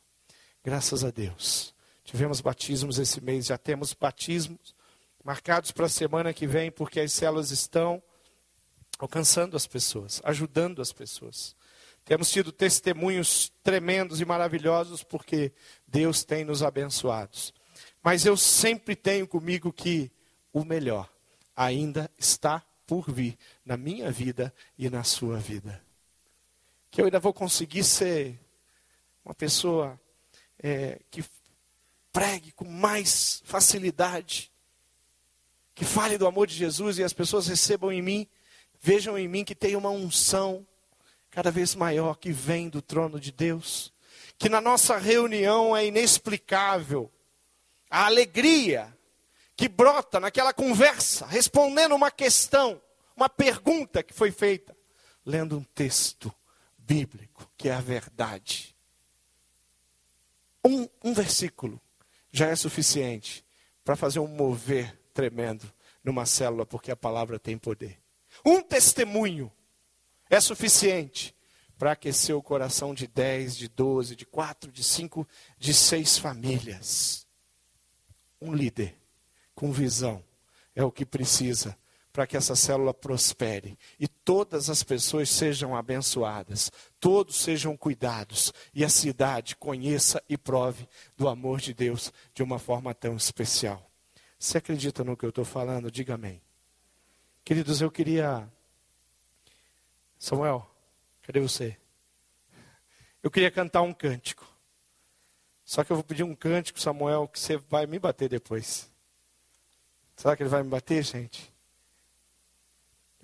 [0.64, 1.75] Graças a Deus.
[2.06, 4.76] Tivemos batismos esse mês, já temos batismos
[5.24, 8.02] marcados para a semana que vem, porque as células estão
[9.00, 11.56] alcançando as pessoas, ajudando as pessoas.
[12.06, 15.52] Temos tido testemunhos tremendos e maravilhosos, porque
[15.88, 17.36] Deus tem nos abençoado.
[18.04, 20.12] Mas eu sempre tenho comigo que
[20.54, 21.10] o melhor
[21.56, 25.84] ainda está por vir na minha vida e na sua vida.
[26.92, 28.40] Que eu ainda vou conseguir ser
[29.26, 30.00] uma pessoa
[30.62, 31.26] é, que
[32.16, 34.50] pregue com mais facilidade,
[35.76, 38.26] que fale do amor de Jesus e as pessoas recebam em mim,
[38.80, 40.66] vejam em mim que tem uma unção
[41.30, 43.92] cada vez maior que vem do trono de Deus,
[44.38, 47.12] que na nossa reunião é inexplicável
[47.90, 48.98] a alegria
[49.54, 52.82] que brota naquela conversa, respondendo uma questão,
[53.14, 54.74] uma pergunta que foi feita,
[55.26, 56.34] lendo um texto
[56.78, 58.74] bíblico, que é a verdade.
[60.64, 61.82] Um, um versículo
[62.36, 63.46] já é suficiente
[63.82, 65.72] para fazer um mover tremendo
[66.04, 67.98] numa célula, porque a palavra tem poder.
[68.46, 69.50] Um testemunho
[70.30, 71.34] é suficiente
[71.78, 75.26] para aquecer o coração de 10, de 12, de 4, de 5,
[75.58, 77.26] de 6 famílias.
[78.42, 78.98] Um líder
[79.54, 80.22] com visão
[80.76, 81.78] é o que precisa
[82.16, 88.86] para que essa célula prospere e todas as pessoas sejam abençoadas, todos sejam cuidados e
[88.86, 93.92] a cidade conheça e prove do amor de Deus de uma forma tão especial.
[94.40, 95.92] Você acredita no que eu estou falando?
[95.92, 96.42] Diga amém.
[97.44, 98.50] Queridos, eu queria.
[100.18, 100.66] Samuel,
[101.22, 101.78] cadê você?
[103.22, 104.48] Eu queria cantar um cântico.
[105.66, 108.90] Só que eu vou pedir um cântico, Samuel, que você vai me bater depois.
[110.16, 111.54] Será que ele vai me bater, gente?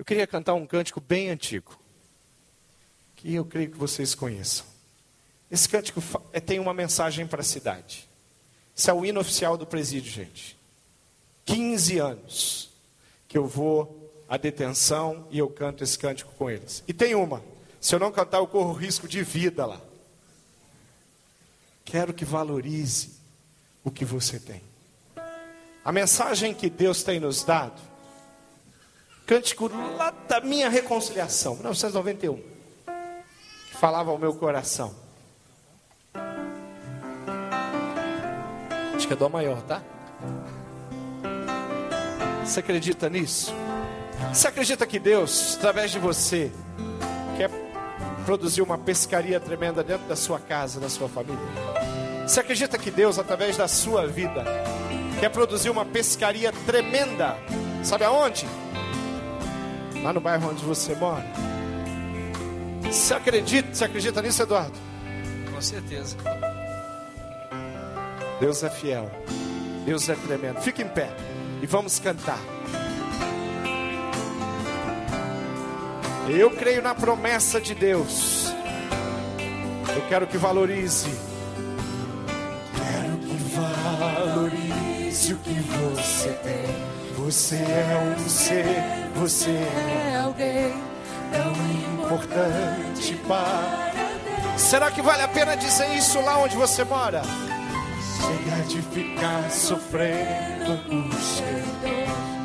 [0.02, 1.80] Eu queria cantar um cântico bem antigo,
[3.16, 4.66] que eu creio que vocês conheçam.
[5.52, 6.02] Esse cântico
[6.34, 8.10] é, tem uma mensagem para a cidade.
[8.76, 10.58] Esse é o hino oficial do presídio, gente.
[11.46, 12.72] 15 anos
[13.28, 16.84] que eu vou à detenção e eu canto esse cântico com eles.
[16.88, 17.44] E tem uma:
[17.80, 19.80] se eu não cantar, eu corro risco de vida lá.
[21.86, 23.12] Quero que valorize
[23.84, 24.64] o que você tem.
[25.86, 27.91] A mensagem que Deus tem nos dado
[29.26, 34.94] cântico lá da minha reconciliação, 1991, que falava ao meu coração.
[38.96, 39.82] Acho que é dó maior, tá?
[42.44, 43.54] Você acredita nisso?
[44.34, 46.52] Você acredita que Deus, através de você,
[47.38, 47.50] quer
[48.26, 51.40] produzir uma pescaria tremenda dentro da sua casa, da sua família?
[52.28, 54.44] Você acredita que Deus, através da sua vida,
[55.20, 57.36] quer produzir uma pescaria tremenda?
[57.84, 58.46] Sabe aonde?
[60.04, 61.26] Lá no bairro onde você mora.
[62.84, 64.78] Você acredita, você acredita nisso, Eduardo?
[65.54, 66.18] Com certeza.
[68.40, 69.10] Deus é fiel.
[69.86, 70.60] Deus é tremendo.
[70.62, 71.10] Fique em pé
[71.62, 72.40] e vamos cantar.
[76.28, 78.52] Eu creio na promessa de Deus.
[79.96, 81.10] Eu quero que valorize.
[82.76, 87.01] Quero que valorize o que você tem.
[87.24, 88.66] Você é um ser,
[89.14, 90.74] você é alguém
[91.32, 91.54] tão
[91.94, 94.60] importante para Deus.
[94.60, 97.22] Será que vale a pena dizer isso lá onde você mora?
[98.18, 101.46] Chega de ficar sofrendo angústia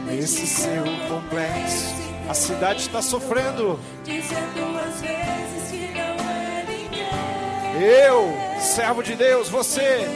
[0.04, 1.94] nesse seu complexo.
[2.28, 3.80] A cidade está sofrendo.
[4.04, 7.82] Dizendo às vezes que não é ninguém.
[7.82, 10.06] Eu, servo de Deus, você,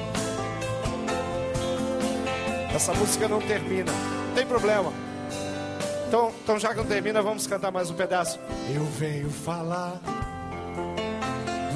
[2.73, 3.91] Essa música não termina.
[3.91, 4.91] Não tem problema.
[6.07, 8.39] Então, então já que não termina, vamos cantar mais um pedaço.
[8.73, 10.01] Eu venho falar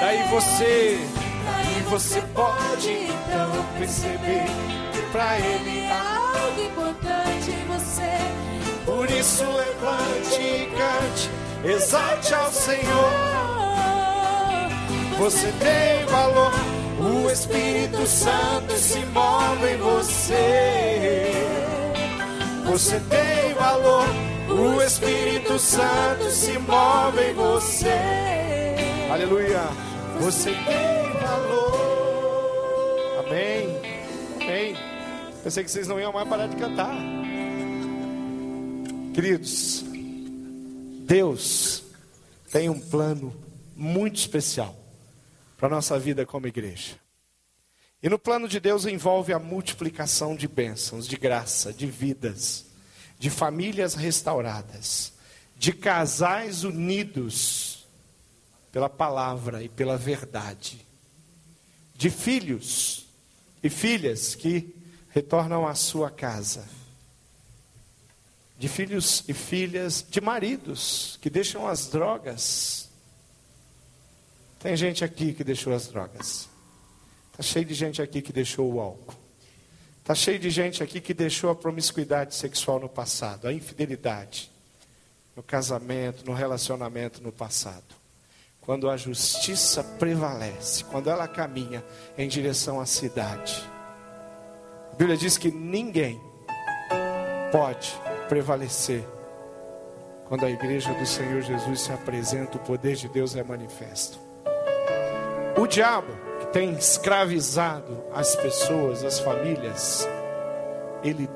[0.00, 1.00] Daí você,
[1.44, 4.46] daí você pode então perceber
[4.92, 6.20] que pra Ele há.
[6.44, 8.16] Algo importante em você.
[8.84, 11.28] Por isso levante e cante,
[11.64, 13.43] exalte ao Senhor.
[15.18, 16.52] Você tem valor,
[16.98, 21.30] o Espírito Santo se move em você.
[22.66, 24.06] Você tem valor,
[24.48, 28.74] o Espírito Santo se move em você.
[29.10, 29.62] Aleluia.
[30.20, 33.24] Você tem valor.
[33.24, 33.80] Amém.
[34.42, 34.76] Amém.
[35.44, 36.96] Pensei que vocês não iam mais parar de cantar.
[39.14, 39.84] Queridos,
[41.06, 41.84] Deus
[42.50, 43.32] tem um plano
[43.76, 44.83] muito especial
[45.56, 46.98] para a nossa vida como igreja.
[48.02, 52.66] E no plano de Deus envolve a multiplicação de bênçãos, de graça, de vidas,
[53.18, 55.14] de famílias restauradas,
[55.56, 57.86] de casais unidos
[58.70, 60.84] pela palavra e pela verdade,
[61.94, 63.06] de filhos
[63.62, 64.74] e filhas que
[65.08, 66.68] retornam à sua casa,
[68.58, 72.90] de filhos e filhas, de maridos que deixam as drogas.
[74.64, 76.48] Tem gente aqui que deixou as drogas.
[77.30, 79.14] Está cheio de gente aqui que deixou o álcool.
[80.00, 84.50] Está cheio de gente aqui que deixou a promiscuidade sexual no passado, a infidelidade
[85.36, 87.94] no casamento, no relacionamento no passado.
[88.58, 91.84] Quando a justiça prevalece, quando ela caminha
[92.16, 93.62] em direção à cidade.
[94.94, 96.18] A Bíblia diz que ninguém
[97.52, 97.92] pode
[98.30, 99.04] prevalecer
[100.26, 104.23] quando a igreja do Senhor Jesus se apresenta, o poder de Deus é manifesto.
[105.56, 110.08] O diabo, que tem escravizado as pessoas, as famílias,
[111.02, 111.28] ele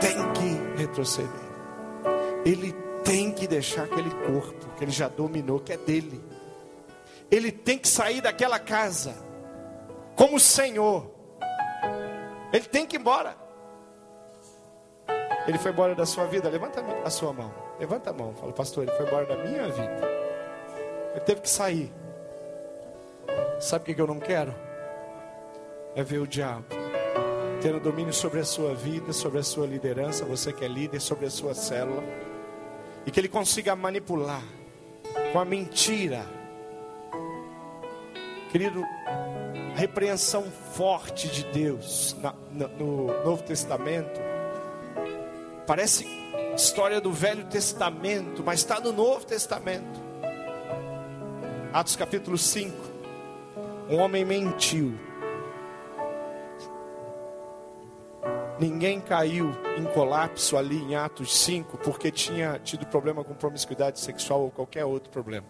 [0.00, 1.30] tem que retroceder.
[2.44, 2.72] Ele
[3.04, 6.22] tem que deixar aquele corpo que ele já dominou, que é dele.
[7.30, 9.14] Ele tem que sair daquela casa.
[10.14, 11.10] como Senhor.
[12.52, 13.36] Ele tem que ir embora.
[15.46, 16.48] Ele foi embora da sua vida.
[16.48, 17.52] Levanta a sua mão.
[17.78, 18.34] Levanta a mão.
[18.34, 20.08] Fala, pastor, ele foi embora da minha vida.
[21.12, 21.92] Ele teve que sair.
[23.60, 24.54] Sabe o que eu não quero?
[25.94, 26.86] É ver o diabo
[27.60, 31.26] tendo domínio sobre a sua vida, sobre a sua liderança, você que é líder, sobre
[31.26, 32.02] a sua célula,
[33.04, 34.42] e que ele consiga manipular
[35.32, 36.24] com a mentira.
[38.50, 44.20] Querido, a repreensão forte de Deus na, na, no Novo Testamento
[45.66, 46.06] parece
[46.54, 50.00] história do Velho Testamento, mas está no Novo Testamento.
[51.72, 52.95] Atos capítulo 5.
[53.88, 54.98] Um homem mentiu
[58.58, 64.42] Ninguém caiu em colapso ali em Atos 5 porque tinha tido problema com promiscuidade sexual
[64.42, 65.46] ou qualquer outro problema.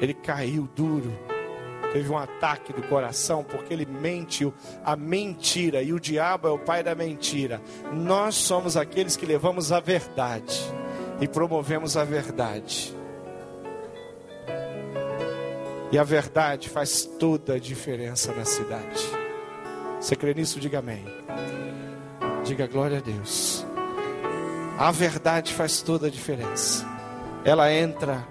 [0.00, 1.12] Ele caiu duro.
[1.92, 6.58] Teve um ataque do coração porque ele mentiu a mentira e o diabo é o
[6.58, 7.60] pai da mentira.
[7.92, 10.58] Nós somos aqueles que levamos a verdade
[11.20, 12.96] e promovemos a verdade.
[15.92, 19.04] E a verdade faz toda a diferença na cidade.
[20.00, 20.60] Você crê nisso?
[20.60, 21.04] Diga amém.
[22.44, 23.66] Diga glória a Deus.
[24.78, 26.86] A verdade faz toda a diferença.
[27.44, 28.24] Ela entra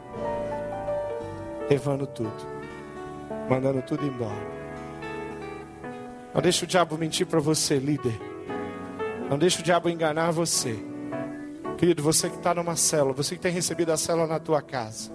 [1.69, 2.47] levando tudo,
[3.49, 4.59] mandando tudo embora.
[6.33, 8.19] Não deixe o diabo mentir para você, líder.
[9.29, 10.75] Não deixe o diabo enganar você.
[11.77, 15.11] Querido, você que está numa célula, você que tem recebido a célula na tua casa.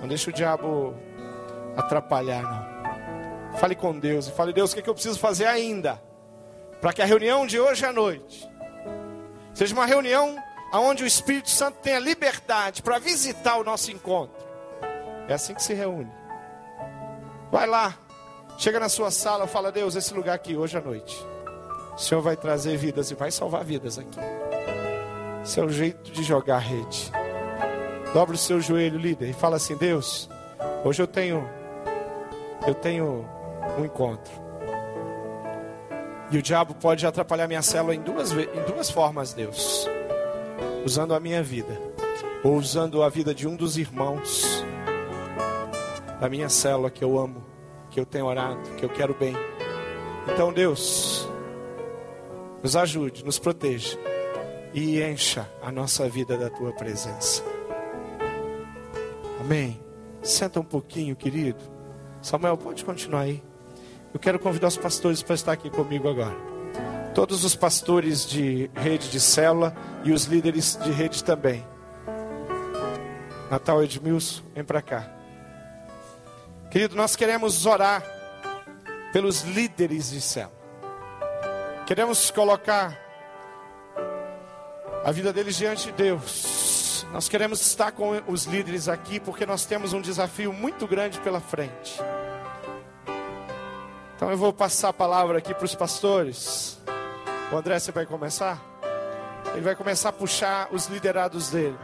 [0.00, 0.94] Não deixe o diabo
[1.80, 3.58] atrapalhar, não.
[3.58, 6.00] Fale com Deus e fale, Deus, o que, é que eu preciso fazer ainda?
[6.80, 8.48] Para que a reunião de hoje à noite
[9.54, 10.36] seja uma reunião
[10.72, 14.46] onde o Espírito Santo tenha liberdade para visitar o nosso encontro.
[15.26, 16.12] É assim que se reúne.
[17.50, 17.96] Vai lá,
[18.58, 21.16] chega na sua sala, fala, Deus, esse lugar aqui hoje à noite.
[21.94, 24.18] O Senhor vai trazer vidas e vai salvar vidas aqui.
[25.42, 27.10] Esse é o jeito de jogar a rede.
[28.12, 30.28] Dobre o seu joelho, líder, e fala assim: Deus,
[30.84, 31.48] hoje eu tenho,
[32.66, 33.24] eu tenho
[33.78, 34.32] um encontro.
[36.30, 39.88] E o diabo pode atrapalhar minha célula em duas, em duas formas, Deus.
[40.84, 41.80] Usando a minha vida,
[42.44, 44.64] ou usando a vida de um dos irmãos
[46.20, 47.44] da minha célula que eu amo,
[47.90, 49.34] que eu tenho orado, que eu quero bem.
[50.32, 51.28] Então, Deus,
[52.62, 53.98] nos ajude, nos proteja
[54.74, 57.42] e encha a nossa vida da tua presença.
[59.40, 59.80] Amém.
[60.20, 61.77] Senta um pouquinho, querido.
[62.28, 63.42] Samuel, pode continuar aí.
[64.12, 66.36] Eu quero convidar os pastores para estar aqui comigo agora.
[67.14, 69.74] Todos os pastores de rede de célula
[70.04, 71.66] e os líderes de rede também.
[73.50, 75.10] Natal Edmilson, vem para cá.
[76.70, 78.04] Querido, nós queremos orar
[79.10, 80.52] pelos líderes de célula.
[81.86, 82.94] Queremos colocar
[85.02, 86.67] a vida deles diante de Deus.
[87.12, 91.40] Nós queremos estar com os líderes aqui porque nós temos um desafio muito grande pela
[91.40, 91.98] frente.
[94.14, 96.78] Então eu vou passar a palavra aqui para os pastores.
[97.50, 98.62] O André, você vai começar?
[99.52, 101.78] Ele vai começar a puxar os liderados dele.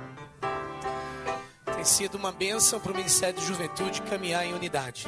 [1.74, 5.06] Tem sido uma bênção para o Ministério de Juventude caminhar em unidade.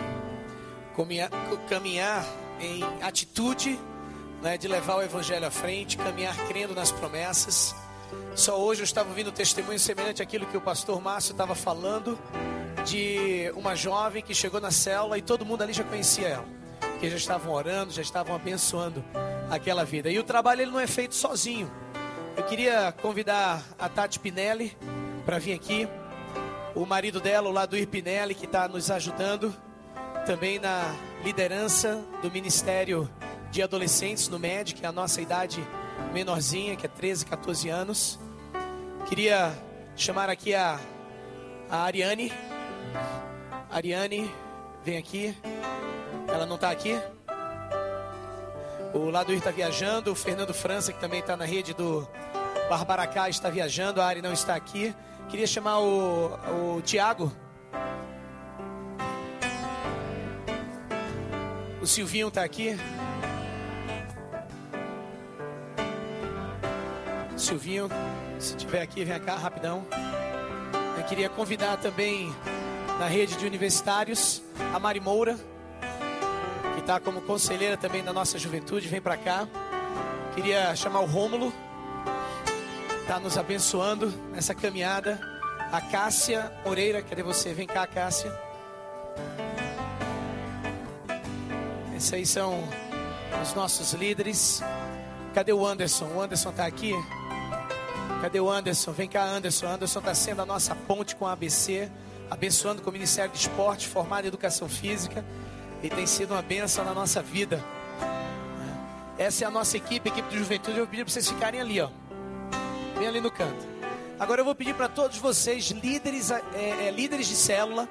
[1.69, 2.25] Caminhar
[2.59, 3.79] em atitude
[4.41, 7.75] né, de levar o Evangelho à frente, caminhar crendo nas promessas.
[8.35, 12.19] Só hoje eu estava ouvindo testemunho semelhante àquilo que o pastor Márcio estava falando,
[12.85, 16.57] de uma jovem que chegou na célula e todo mundo ali já conhecia ela
[16.99, 19.05] que já estavam orando, já estavam abençoando
[19.51, 20.11] aquela vida.
[20.11, 21.71] E o trabalho ele não é feito sozinho.
[22.37, 24.77] Eu queria convidar a Tati Pinelli
[25.25, 25.89] para vir aqui.
[26.75, 29.55] O marido dela, o Laduir Pinelli, que está nos ajudando
[30.27, 30.95] também na
[31.25, 33.11] liderança do Ministério
[33.51, 35.67] de Adolescentes no MED, que é a nossa idade
[36.13, 38.19] menorzinha, que é 13, 14 anos.
[39.09, 39.53] Queria
[39.95, 40.79] chamar aqui a,
[41.71, 42.33] a Ariane.
[43.71, 44.31] Ariane,
[44.85, 45.37] vem aqui.
[46.29, 46.99] Ela não está aqui?
[48.95, 52.09] O Ladoir está viajando, o Fernando França, que também está na rede do
[52.69, 54.95] Barbaracá, está viajando, a Ari não está aqui.
[55.29, 57.33] Queria chamar o, o Tiago.
[61.81, 62.77] O Silvinho está aqui.
[67.37, 67.89] Silvinho,
[68.39, 69.87] se estiver aqui, vem cá rapidão.
[70.97, 72.34] Eu queria convidar também
[72.99, 74.43] na rede de universitários
[74.74, 75.39] a Mari Moura
[76.87, 79.49] está como conselheira também da nossa juventude, vem para cá.
[80.37, 81.53] Queria chamar o Rômulo,
[83.03, 85.18] está nos abençoando nessa caminhada.
[85.72, 87.53] A Cássia Moreira, cadê você?
[87.53, 88.32] Vem cá, Cássia.
[91.97, 92.62] Esses aí são
[93.43, 94.62] os nossos líderes.
[95.34, 96.07] Cadê o Anderson?
[96.14, 96.93] O Anderson está aqui?
[98.21, 98.93] Cadê o Anderson?
[98.93, 99.67] Vem cá, Anderson.
[99.67, 101.91] Anderson está sendo a nossa ponte com a ABC,
[102.31, 105.25] abençoando com o Ministério de Esporte, formado em Educação Física.
[105.83, 107.62] E tem sido uma bênção na nossa vida.
[109.19, 110.79] Essa é a nossa equipe, equipe de juventude.
[110.79, 111.91] Eu vou pedir para vocês ficarem ali, ó.
[112.99, 113.67] Bem ali no canto.
[114.19, 117.87] Agora eu vou pedir para todos vocês, líderes, é, é, líderes de célula,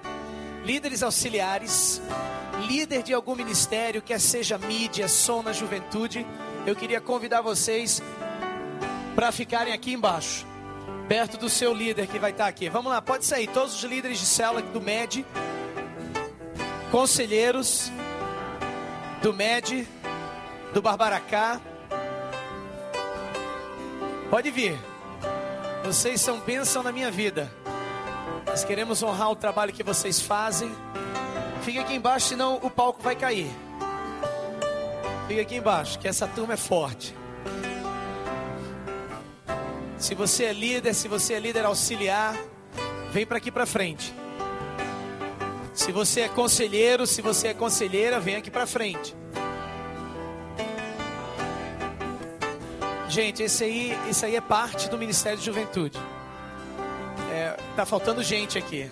[0.63, 2.01] líderes auxiliares,
[2.67, 6.25] líder de algum ministério, quer seja mídia, som na juventude,
[6.65, 8.01] eu queria convidar vocês
[9.15, 10.45] para ficarem aqui embaixo,
[11.07, 12.69] perto do seu líder que vai estar aqui.
[12.69, 15.25] Vamos lá, pode sair, todos os líderes de célula do MED,
[16.91, 17.91] conselheiros
[19.21, 19.87] do MED,
[20.73, 21.61] do Barbaracá.
[24.29, 24.77] Pode vir.
[25.85, 27.49] Vocês são bênção na minha vida.
[28.45, 30.71] Nós queremos honrar o trabalho que vocês fazem.
[31.61, 33.49] Fica aqui embaixo, senão o palco vai cair.
[35.27, 37.15] Fica aqui embaixo, que essa turma é forte.
[39.97, 42.37] Se você é líder, se você é líder auxiliar,
[43.11, 44.13] vem para aqui para frente.
[45.73, 49.15] Se você é conselheiro, se você é conselheira, vem aqui para frente.
[53.09, 55.97] Gente, esse aí, isso aí é parte do Ministério de Juventude.
[57.31, 58.91] É, tá faltando gente aqui.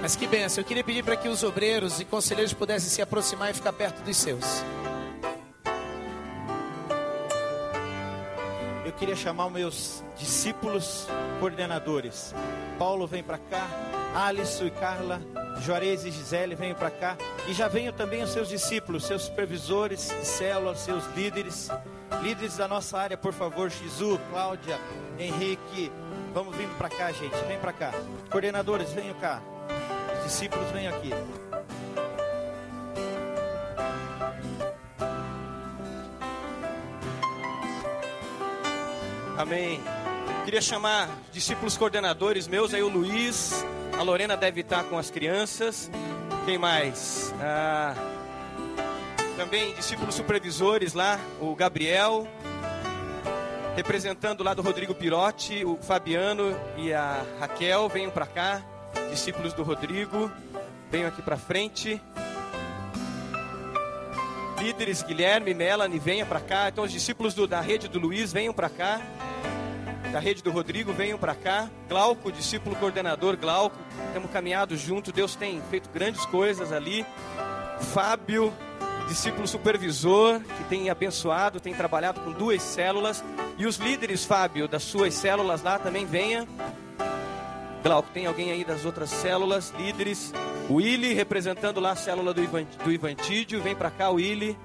[0.00, 0.62] Mas que benção.
[0.62, 4.02] Eu queria pedir para que os obreiros e conselheiros pudessem se aproximar e ficar perto
[4.02, 4.44] dos seus.
[8.98, 11.06] Queria chamar meus discípulos
[11.38, 12.34] coordenadores.
[12.78, 13.66] Paulo vem para cá,
[14.14, 15.20] Alisson e Carla,
[15.60, 17.16] Juarez e Gisele vêm para cá.
[17.46, 21.70] E já venham também os seus discípulos, seus supervisores de célula, seus líderes.
[22.22, 24.78] Líderes da nossa área, por favor, Xizu, Cláudia,
[25.18, 25.92] Henrique.
[26.34, 27.36] Vamos vindo para cá, gente.
[27.46, 27.92] Vem para cá.
[28.30, 29.40] Coordenadores, venham cá.
[30.18, 31.10] Os discípulos, venham aqui.
[39.38, 39.80] Amém.
[40.44, 43.64] Queria chamar discípulos coordenadores meus, aí o Luiz,
[43.96, 45.88] a Lorena deve estar com as crianças.
[46.44, 47.32] Quem mais?
[47.40, 47.94] Ah,
[49.36, 52.26] também discípulos supervisores lá, o Gabriel,
[53.76, 58.60] representando lá do Rodrigo Pirotti, o Fabiano e a Raquel, venham para cá.
[59.08, 60.32] Discípulos do Rodrigo,
[60.90, 62.02] venham aqui para frente.
[64.58, 66.68] Líderes Guilherme, Melanie, venham para cá.
[66.68, 69.00] Então os discípulos do, da rede do Luiz, venham para cá
[70.12, 71.68] da rede do Rodrigo, venham para cá.
[71.88, 73.76] Glauco, discípulo coordenador Glauco,
[74.12, 77.04] temos caminhado junto, Deus tem feito grandes coisas ali.
[77.92, 78.52] Fábio,
[79.08, 83.24] discípulo supervisor, que tem abençoado, tem trabalhado com duas células.
[83.56, 86.46] E os líderes, Fábio, das suas células lá também venha.
[87.82, 90.32] Glauco, tem alguém aí das outras células, líderes?
[90.70, 94.58] Willy, representando lá a célula do, Ivan, do Ivantídio, vem para cá, Willy.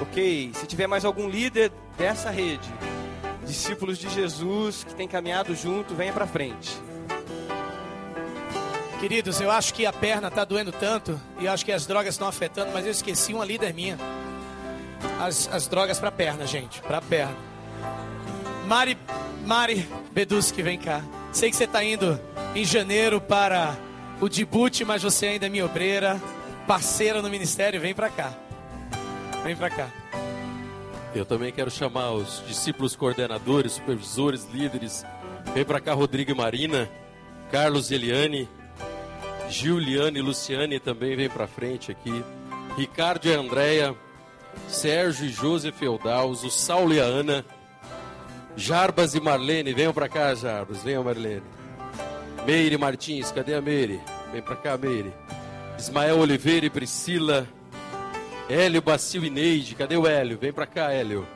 [0.00, 2.68] Ok, se tiver mais algum líder dessa rede,
[3.48, 6.70] discípulos de Jesus que têm caminhado junto, venha para frente.
[9.00, 12.28] Queridos, eu acho que a perna está doendo tanto e acho que as drogas estão
[12.28, 13.98] afetando, mas eu esqueci uma líder minha.
[15.20, 17.36] As, as drogas para perna, gente, para perna.
[18.66, 18.98] Mari,
[19.46, 21.02] Mari Beduski, vem cá.
[21.32, 22.20] Sei que você está indo
[22.54, 23.76] em janeiro para
[24.20, 26.20] o Djibouti, mas você ainda é minha obreira,
[26.66, 28.32] parceira no ministério, vem para cá.
[29.44, 29.88] Vem para cá.
[31.14, 35.04] Eu também quero chamar os discípulos coordenadores, supervisores, líderes.
[35.54, 36.88] Vem para cá, Rodrigo e Marina,
[37.50, 38.48] Carlos e Eliane,
[39.48, 42.22] Giuliane e Luciane também vem para frente aqui.
[42.76, 43.94] Ricardo e Andréia,
[44.68, 47.44] Sérgio e Joseph Eudalz, o Saulo e a Ana,
[48.56, 51.42] Jarbas e Marlene, venham para cá, Jarbas, venham Marlene.
[52.44, 54.00] Meire Martins, cadê a Meire?
[54.32, 55.12] Vem para cá, Meire.
[55.78, 57.46] Ismael Oliveira e Priscila,
[58.48, 59.74] Hélio, Bacil e Neide.
[59.74, 60.38] Cadê o Hélio?
[60.38, 61.26] Vem pra cá, Hélio.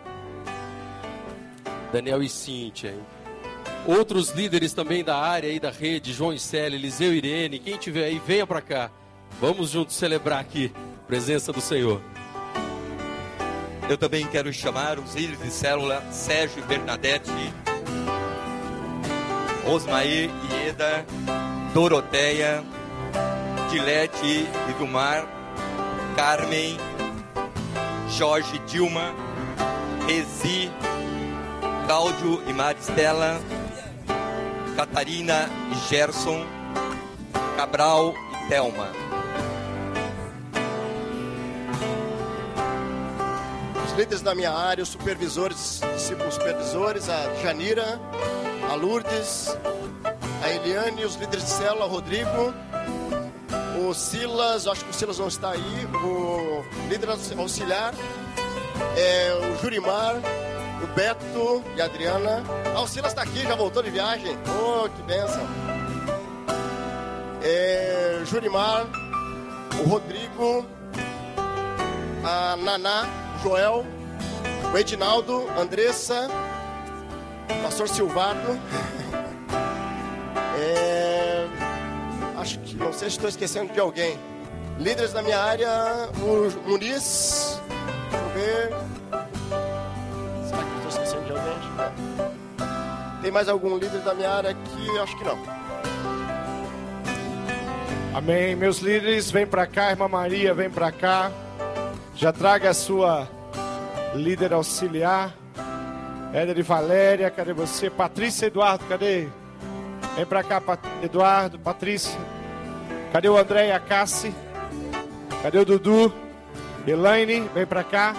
[1.92, 2.90] Daniel e Cíntia.
[2.90, 3.00] Hein?
[3.86, 7.58] Outros líderes também da área aí da rede, João e Célia, Eliseu e Irene.
[7.58, 8.90] Quem tiver aí, venha pra cá.
[9.40, 12.00] Vamos juntos celebrar aqui a presença do Senhor.
[13.88, 17.30] Eu também quero chamar os líderes de célula, Sérgio e Bernadette,
[19.66, 21.04] Osmaí e Eda,
[21.74, 22.62] Doroteia,
[23.70, 25.26] Dilete e Vilmar,
[26.14, 26.76] Carmen,
[28.16, 29.14] Jorge, Dilma,
[30.06, 30.70] Rezi,
[31.86, 33.40] Cláudio e Maristela,
[34.76, 36.44] Catarina e Gerson,
[37.56, 38.88] Cabral e Thelma.
[43.86, 47.98] Os líderes da minha área, os supervisores, discípulos supervisores, a Janira,
[48.70, 49.56] a Lourdes,
[50.42, 52.52] a Eliane, os líderes de célula, Rodrigo,
[53.88, 55.86] O Silas, acho que o Silas não está aí.
[55.92, 57.92] O líder auxiliar
[58.96, 60.16] é o Jurimar,
[60.82, 62.44] o Beto e a Adriana.
[62.76, 64.38] Ah, o Silas está aqui, já voltou de viagem.
[64.46, 65.46] Oh, que benção.
[67.42, 68.86] É, Jurimar,
[69.84, 70.64] o Rodrigo,
[72.24, 73.06] a Naná,
[73.40, 73.84] o Joel,
[74.72, 76.28] o Edinaldo, Andressa,
[77.50, 78.58] o pastor Silvado.
[82.82, 84.18] não sei se estou esquecendo de alguém.
[84.78, 85.68] Líderes da minha área,
[86.20, 87.60] o Muniz.
[88.10, 88.70] Deixa eu ver.
[90.46, 91.52] Será que estou esquecendo de alguém?
[93.22, 94.98] Tem mais algum líder da minha área aqui?
[94.98, 95.38] Acho que não.
[98.14, 98.56] Amém.
[98.56, 101.30] Meus líderes, vem para cá, irmã Maria, vem para cá.
[102.14, 103.28] Já traga a sua
[104.14, 105.34] líder auxiliar.
[106.32, 107.90] Éder e Valéria, cadê você?
[107.90, 109.28] Patrícia Eduardo, cadê?
[110.16, 112.18] Vem para cá, Pat Eduardo, Patrícia.
[113.12, 114.34] Cadê o André e a Cassi?
[115.42, 116.12] Cadê o Dudu?
[116.86, 118.16] Elaine, vem para cá.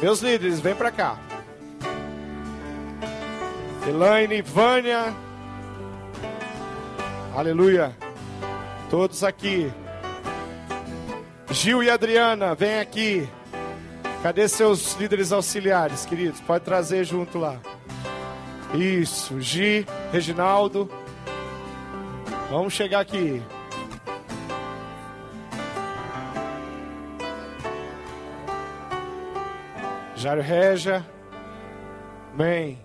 [0.00, 1.18] Meus líderes, vem para cá.
[3.86, 5.14] Elaine, Vânia.
[7.36, 7.94] Aleluia.
[8.88, 9.70] Todos aqui.
[11.50, 13.28] Gil e Adriana, vem aqui.
[14.22, 16.40] Cadê seus líderes auxiliares, queridos?
[16.40, 17.56] Pode trazer junto lá.
[18.74, 20.90] Isso, Gi, Reginaldo.
[22.50, 23.40] Vamos chegar aqui.
[30.16, 31.06] Jário Regia.
[32.34, 32.78] Amém.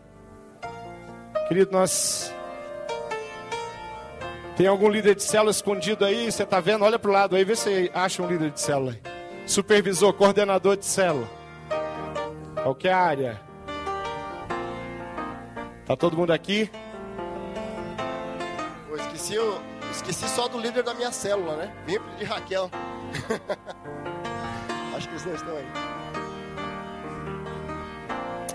[1.47, 2.31] Querido, nós.
[4.55, 6.31] Tem algum líder de célula escondido aí?
[6.31, 6.85] Você está vendo?
[6.85, 8.95] Olha para o lado aí, vê se acha um líder de célula.
[9.47, 11.27] Supervisor, coordenador de célula.
[12.61, 13.41] Qualquer área.
[15.85, 16.69] Tá todo mundo aqui?
[19.25, 19.59] Esqueci, eu
[19.89, 21.73] esqueci só do líder da minha célula, né?
[21.87, 22.69] Vim de Raquel.
[24.95, 25.65] Acho que os dois estão aí.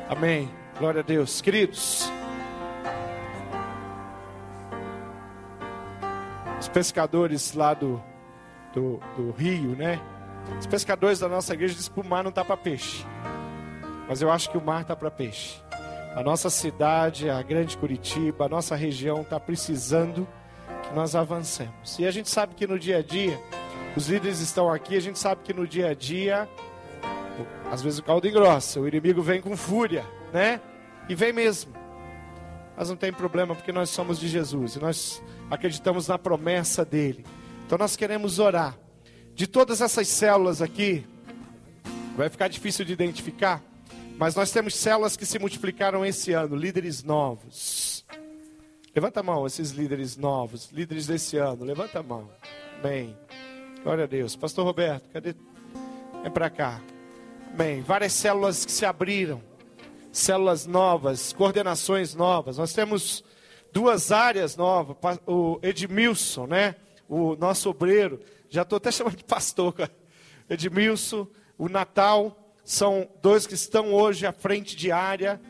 [0.09, 0.49] Amém.
[0.79, 1.41] Glória a Deus.
[1.41, 2.09] Queridos,
[6.61, 8.01] os pescadores lá do,
[8.73, 10.01] do, do rio, né?
[10.57, 13.05] Os pescadores da nossa igreja dizem que o mar não está para peixe.
[14.09, 15.61] Mas eu acho que o mar está para peixe.
[16.15, 20.29] A nossa cidade, a grande Curitiba, a nossa região está precisando
[20.95, 21.99] nós avancemos.
[21.99, 23.41] E a gente sabe que no dia a dia,
[23.97, 26.49] os líderes estão aqui, a gente sabe que no dia a dia,
[27.71, 30.61] às vezes o caldo engrossa, o inimigo vem com fúria, né?
[31.09, 31.73] E vem mesmo.
[32.77, 37.25] Mas não tem problema, porque nós somos de Jesus e nós acreditamos na promessa dele.
[37.67, 38.79] Então nós queremos orar.
[39.35, 41.07] De todas essas células aqui,
[42.17, 43.63] vai ficar difícil de identificar,
[44.19, 47.90] mas nós temos células que se multiplicaram esse ano, líderes novos.
[48.93, 51.65] Levanta a mão, esses líderes novos, líderes desse ano.
[51.65, 52.29] Levanta a mão.
[52.83, 53.17] Bem.
[53.85, 54.35] Glória a Deus.
[54.35, 55.33] Pastor Roberto, cadê?
[56.23, 56.83] Vem para cá.
[57.57, 59.41] Bem, várias células que se abriram.
[60.11, 62.59] Células novas, coordenações novas.
[62.59, 63.23] Nós temos
[63.73, 64.97] duas áreas novas.
[65.25, 66.75] O Edmilson, né?
[67.09, 68.21] O nosso obreiro.
[68.49, 69.95] Já estou até chamando de pastor, cara.
[70.49, 75.41] Edmilson, o Natal são dois que estão hoje à frente de área,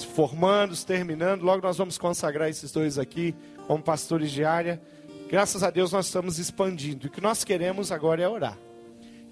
[0.00, 1.42] se formando, se terminando.
[1.42, 3.34] Logo nós vamos consagrar esses dois aqui
[3.66, 4.80] como pastores de área.
[5.28, 7.06] Graças a Deus nós estamos expandindo.
[7.06, 8.58] E o que nós queremos agora é orar.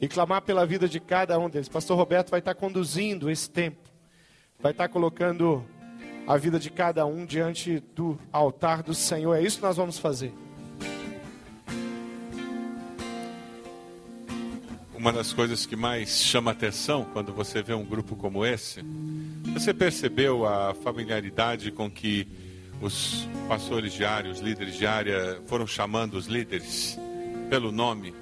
[0.00, 1.68] E clamar pela vida de cada um deles.
[1.68, 3.88] Pastor Roberto vai estar conduzindo esse tempo.
[4.60, 5.64] Vai estar colocando
[6.26, 9.34] a vida de cada um diante do altar do Senhor.
[9.34, 10.32] É isso que nós vamos fazer.
[14.98, 18.82] uma das coisas que mais chama atenção quando você vê um grupo como esse,
[19.58, 22.28] você percebeu a familiaridade com que
[22.80, 26.96] os pastores diários, líderes de área, foram chamando os líderes
[27.50, 28.14] pelo nome,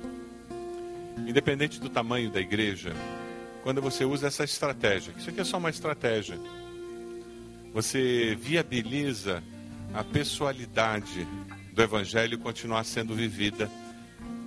[1.29, 2.95] independente do tamanho da igreja,
[3.63, 6.39] quando você usa essa estratégia, isso aqui é só uma estratégia,
[7.75, 9.43] você viabiliza
[9.93, 11.29] a pessoalidade
[11.71, 13.71] do evangelho continuar sendo vivida,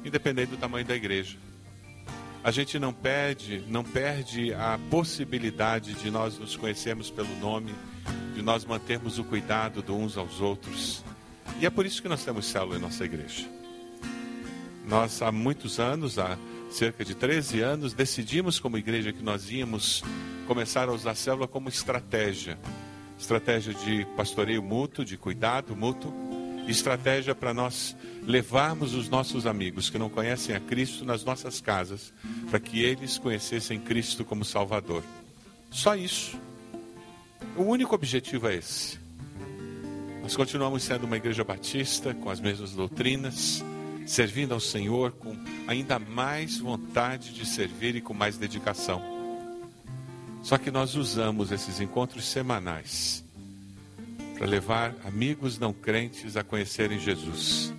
[0.03, 1.37] independente do tamanho da igreja
[2.43, 7.73] a gente não perde, não perde a possibilidade de nós nos conhecermos pelo nome,
[8.33, 11.03] de nós mantermos o cuidado de uns aos outros.
[11.59, 13.45] E é por isso que nós temos célula em nossa igreja.
[14.87, 16.37] Nós há muitos anos, há
[16.71, 20.01] cerca de 13 anos, decidimos como igreja que nós íamos
[20.47, 22.57] começar a usar a célula como estratégia.
[23.19, 26.13] Estratégia de pastoreio mútuo, de cuidado mútuo,
[26.71, 32.13] estratégia para nós levarmos os nossos amigos que não conhecem a Cristo nas nossas casas,
[32.49, 35.03] para que eles conhecessem Cristo como Salvador.
[35.71, 36.39] Só isso.
[37.55, 38.99] O único objetivo é esse.
[40.21, 43.63] Nós continuamos sendo uma igreja batista com as mesmas doutrinas,
[44.05, 45.35] servindo ao Senhor com
[45.67, 49.01] ainda mais vontade de servir e com mais dedicação.
[50.43, 53.23] Só que nós usamos esses encontros semanais
[54.39, 57.73] para levar amigos não crentes a conhecerem Jesus.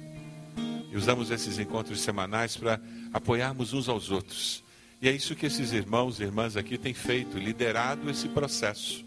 [0.93, 2.79] E usamos esses encontros semanais para
[3.15, 4.63] apoiarmos uns aos outros.
[5.01, 9.03] E é isso que esses irmãos e irmãs aqui têm feito, liderado esse processo.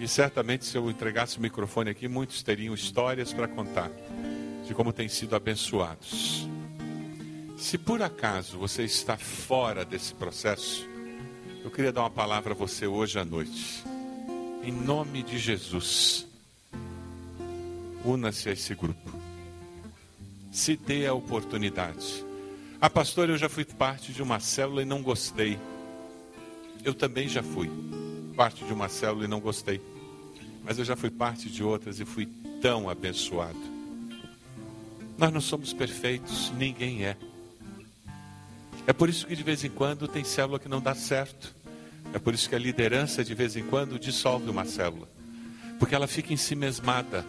[0.00, 3.90] E certamente, se eu entregasse o microfone aqui, muitos teriam histórias para contar
[4.66, 6.48] de como têm sido abençoados.
[7.58, 10.88] Se por acaso você está fora desse processo,
[11.62, 13.84] eu queria dar uma palavra a você hoje à noite.
[14.64, 16.26] Em nome de Jesus,
[18.02, 19.12] una-se a esse grupo.
[20.50, 22.24] Se dê a oportunidade.
[22.80, 25.58] Ah, pastor, eu já fui parte de uma célula e não gostei.
[26.82, 27.70] Eu também já fui
[28.34, 29.82] parte de uma célula e não gostei.
[30.64, 32.26] Mas eu já fui parte de outras e fui
[32.62, 33.60] tão abençoado.
[35.18, 37.18] Nós não somos perfeitos, ninguém é.
[38.86, 41.54] É por isso que de vez em quando tem célula que não dá certo.
[42.14, 45.08] É por isso que a liderança de vez em quando dissolve uma célula.
[45.80, 47.26] Porque ela fica em si mesmada.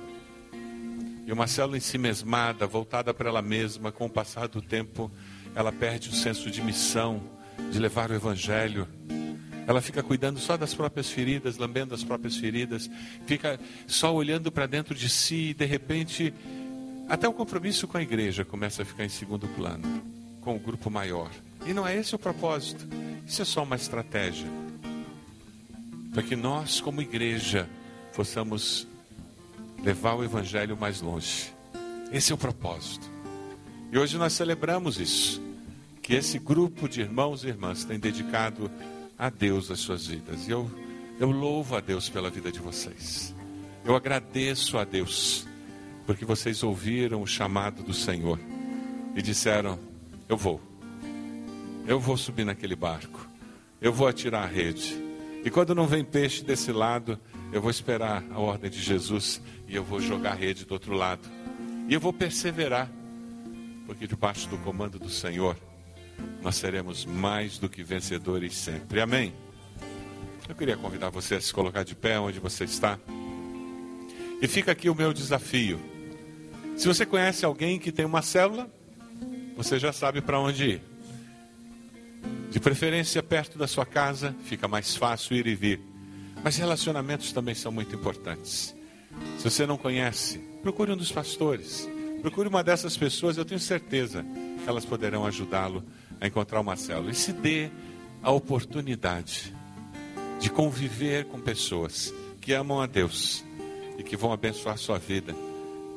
[1.25, 5.11] E uma célula em si mesmada, voltada para ela mesma, com o passar do tempo,
[5.55, 7.19] ela perde o senso de missão,
[7.71, 8.87] de levar o evangelho.
[9.65, 12.87] Ela fica cuidando só das próprias feridas, lambendo as próprias feridas,
[13.25, 16.31] fica só olhando para dentro de si e de repente
[17.09, 20.03] até o compromisso com a igreja começa a ficar em segundo plano,
[20.41, 21.31] com o grupo maior.
[21.65, 22.87] E não é esse o propósito.
[23.25, 24.64] Isso é só uma estratégia.
[26.15, 27.67] Para que nós, como igreja,
[28.15, 28.87] possamos
[29.83, 31.53] levar o evangelho mais longe.
[32.09, 33.05] Esse é o propósito.
[33.91, 35.41] E hoje nós celebramos isso.
[36.01, 38.71] Que esse grupo de irmãos e irmãs tem dedicado
[39.19, 40.47] a Deus as suas vidas.
[40.47, 40.71] E eu,
[41.19, 43.35] eu louvo a Deus pela vida de vocês.
[43.83, 45.45] Eu agradeço a Deus,
[46.07, 48.39] porque vocês ouviram o chamado do Senhor
[49.17, 49.77] e disseram:
[50.29, 50.61] Eu vou,
[51.85, 53.27] eu vou subir naquele barco,
[53.81, 55.04] eu vou atirar a rede.
[55.45, 57.19] E quando não vem peixe desse lado,
[57.53, 60.95] eu vou esperar a ordem de Jesus e eu vou jogar a rede do outro
[60.95, 61.29] lado.
[61.87, 62.89] E eu vou perseverar,
[63.85, 65.55] porque debaixo do comando do Senhor,
[66.41, 68.99] nós seremos mais do que vencedores sempre.
[68.99, 69.35] Amém?
[70.49, 72.97] Eu queria convidar você a se colocar de pé onde você está.
[74.41, 75.79] E fica aqui o meu desafio.
[76.75, 78.67] Se você conhece alguém que tem uma célula,
[79.55, 80.94] você já sabe para onde ir.
[82.55, 85.81] De preferência perto da sua casa, fica mais fácil ir e vir.
[86.41, 88.73] Mas relacionamentos também são muito importantes.
[89.37, 91.85] Se você não conhece, procure um dos pastores.
[92.21, 94.25] Procure uma dessas pessoas, eu tenho certeza
[94.63, 95.83] que elas poderão ajudá-lo
[96.21, 97.11] a encontrar uma célula.
[97.11, 97.69] E se dê
[98.23, 99.53] a oportunidade
[100.39, 103.43] de conviver com pessoas que amam a Deus
[103.97, 105.35] e que vão abençoar sua vida.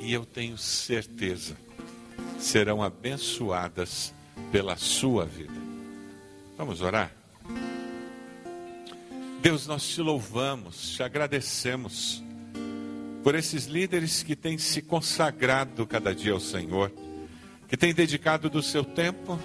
[0.01, 1.57] E eu tenho certeza,
[2.37, 4.13] serão abençoadas
[4.51, 5.68] pela sua vida.
[6.59, 7.13] Vamos orar?
[9.41, 12.21] Deus, nós te louvamos, te agradecemos
[13.23, 16.91] por esses líderes que têm se consagrado cada dia ao Senhor,
[17.69, 19.39] que têm dedicado do seu tempo,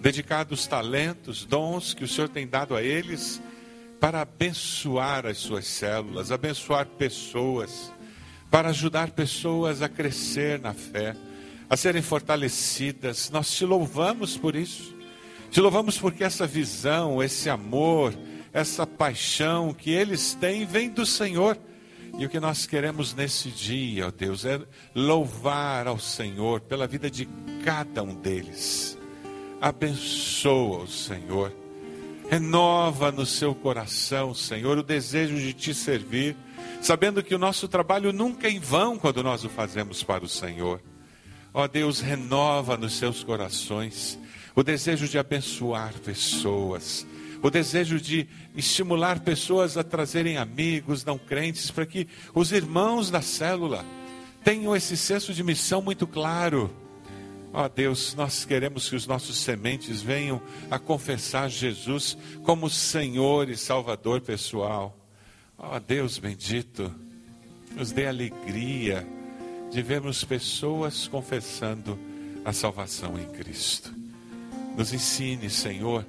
[0.00, 3.42] dedicado os talentos, dons que o Senhor tem dado a eles
[4.00, 7.92] para abençoar as suas células, abençoar pessoas,
[8.50, 11.14] para ajudar pessoas a crescer na fé,
[11.68, 13.28] a serem fortalecidas.
[13.28, 15.03] Nós te louvamos por isso.
[15.54, 18.12] Te louvamos porque essa visão, esse amor,
[18.52, 21.56] essa paixão que eles têm vem do Senhor.
[22.18, 24.60] E o que nós queremos nesse dia, ó Deus, é
[24.96, 27.28] louvar ao Senhor pela vida de
[27.64, 28.98] cada um deles.
[29.60, 31.54] Abençoa o Senhor.
[32.28, 36.36] Renova no seu coração, Senhor, o desejo de te servir,
[36.82, 40.28] sabendo que o nosso trabalho nunca é em vão quando nós o fazemos para o
[40.28, 40.82] Senhor.
[41.52, 44.18] Ó Deus, renova nos seus corações
[44.54, 47.06] o desejo de abençoar pessoas,
[47.42, 48.26] o desejo de
[48.56, 53.84] estimular pessoas a trazerem amigos não crentes, para que os irmãos da célula
[54.42, 56.70] tenham esse senso de missão muito claro
[57.56, 63.48] Ó oh, Deus, nós queremos que os nossos sementes venham a confessar Jesus como Senhor
[63.48, 64.98] e Salvador pessoal.
[65.56, 66.92] Ó oh, Deus bendito,
[67.76, 69.06] nos dê alegria
[69.70, 71.96] de vermos pessoas confessando
[72.44, 73.94] a salvação em Cristo.
[74.76, 76.06] Nos ensine, Senhor,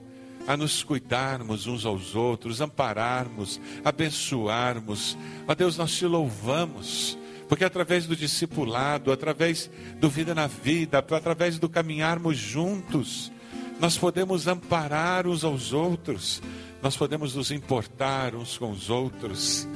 [0.47, 5.17] a nos cuidarmos uns aos outros, ampararmos, abençoarmos.
[5.47, 11.59] Ó Deus, nós te louvamos porque através do discipulado, através do vida na vida, através
[11.59, 13.31] do caminharmos juntos,
[13.79, 16.41] nós podemos amparar uns aos outros,
[16.81, 19.67] nós podemos nos importar uns com os outros.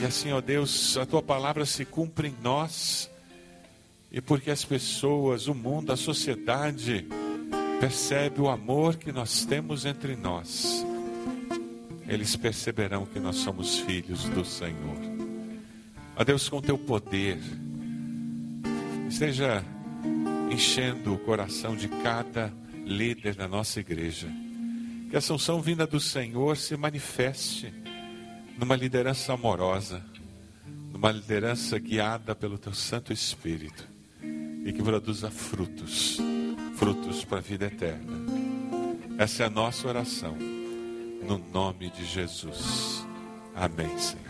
[0.00, 3.10] E assim, ó Deus, a tua palavra se cumpre em nós.
[4.10, 7.06] e porque as pessoas, o mundo, a sociedade
[7.80, 10.84] percebe o amor que nós temos entre nós,
[12.08, 14.96] eles perceberão que nós somos filhos do Senhor.
[16.16, 17.38] Ó Deus, com teu poder,
[19.08, 19.64] esteja
[20.50, 22.52] enchendo o coração de cada
[22.84, 24.28] líder da nossa igreja.
[25.10, 27.72] Que a Assunção vinda do Senhor se manifeste
[28.58, 30.02] numa liderança amorosa,
[30.92, 33.86] numa liderança guiada pelo teu Santo Espírito
[34.64, 36.18] e que produza frutos,
[36.76, 38.12] frutos para a vida eterna.
[39.18, 43.06] Essa é a nossa oração, no nome de Jesus.
[43.54, 44.25] Amém, Senhor.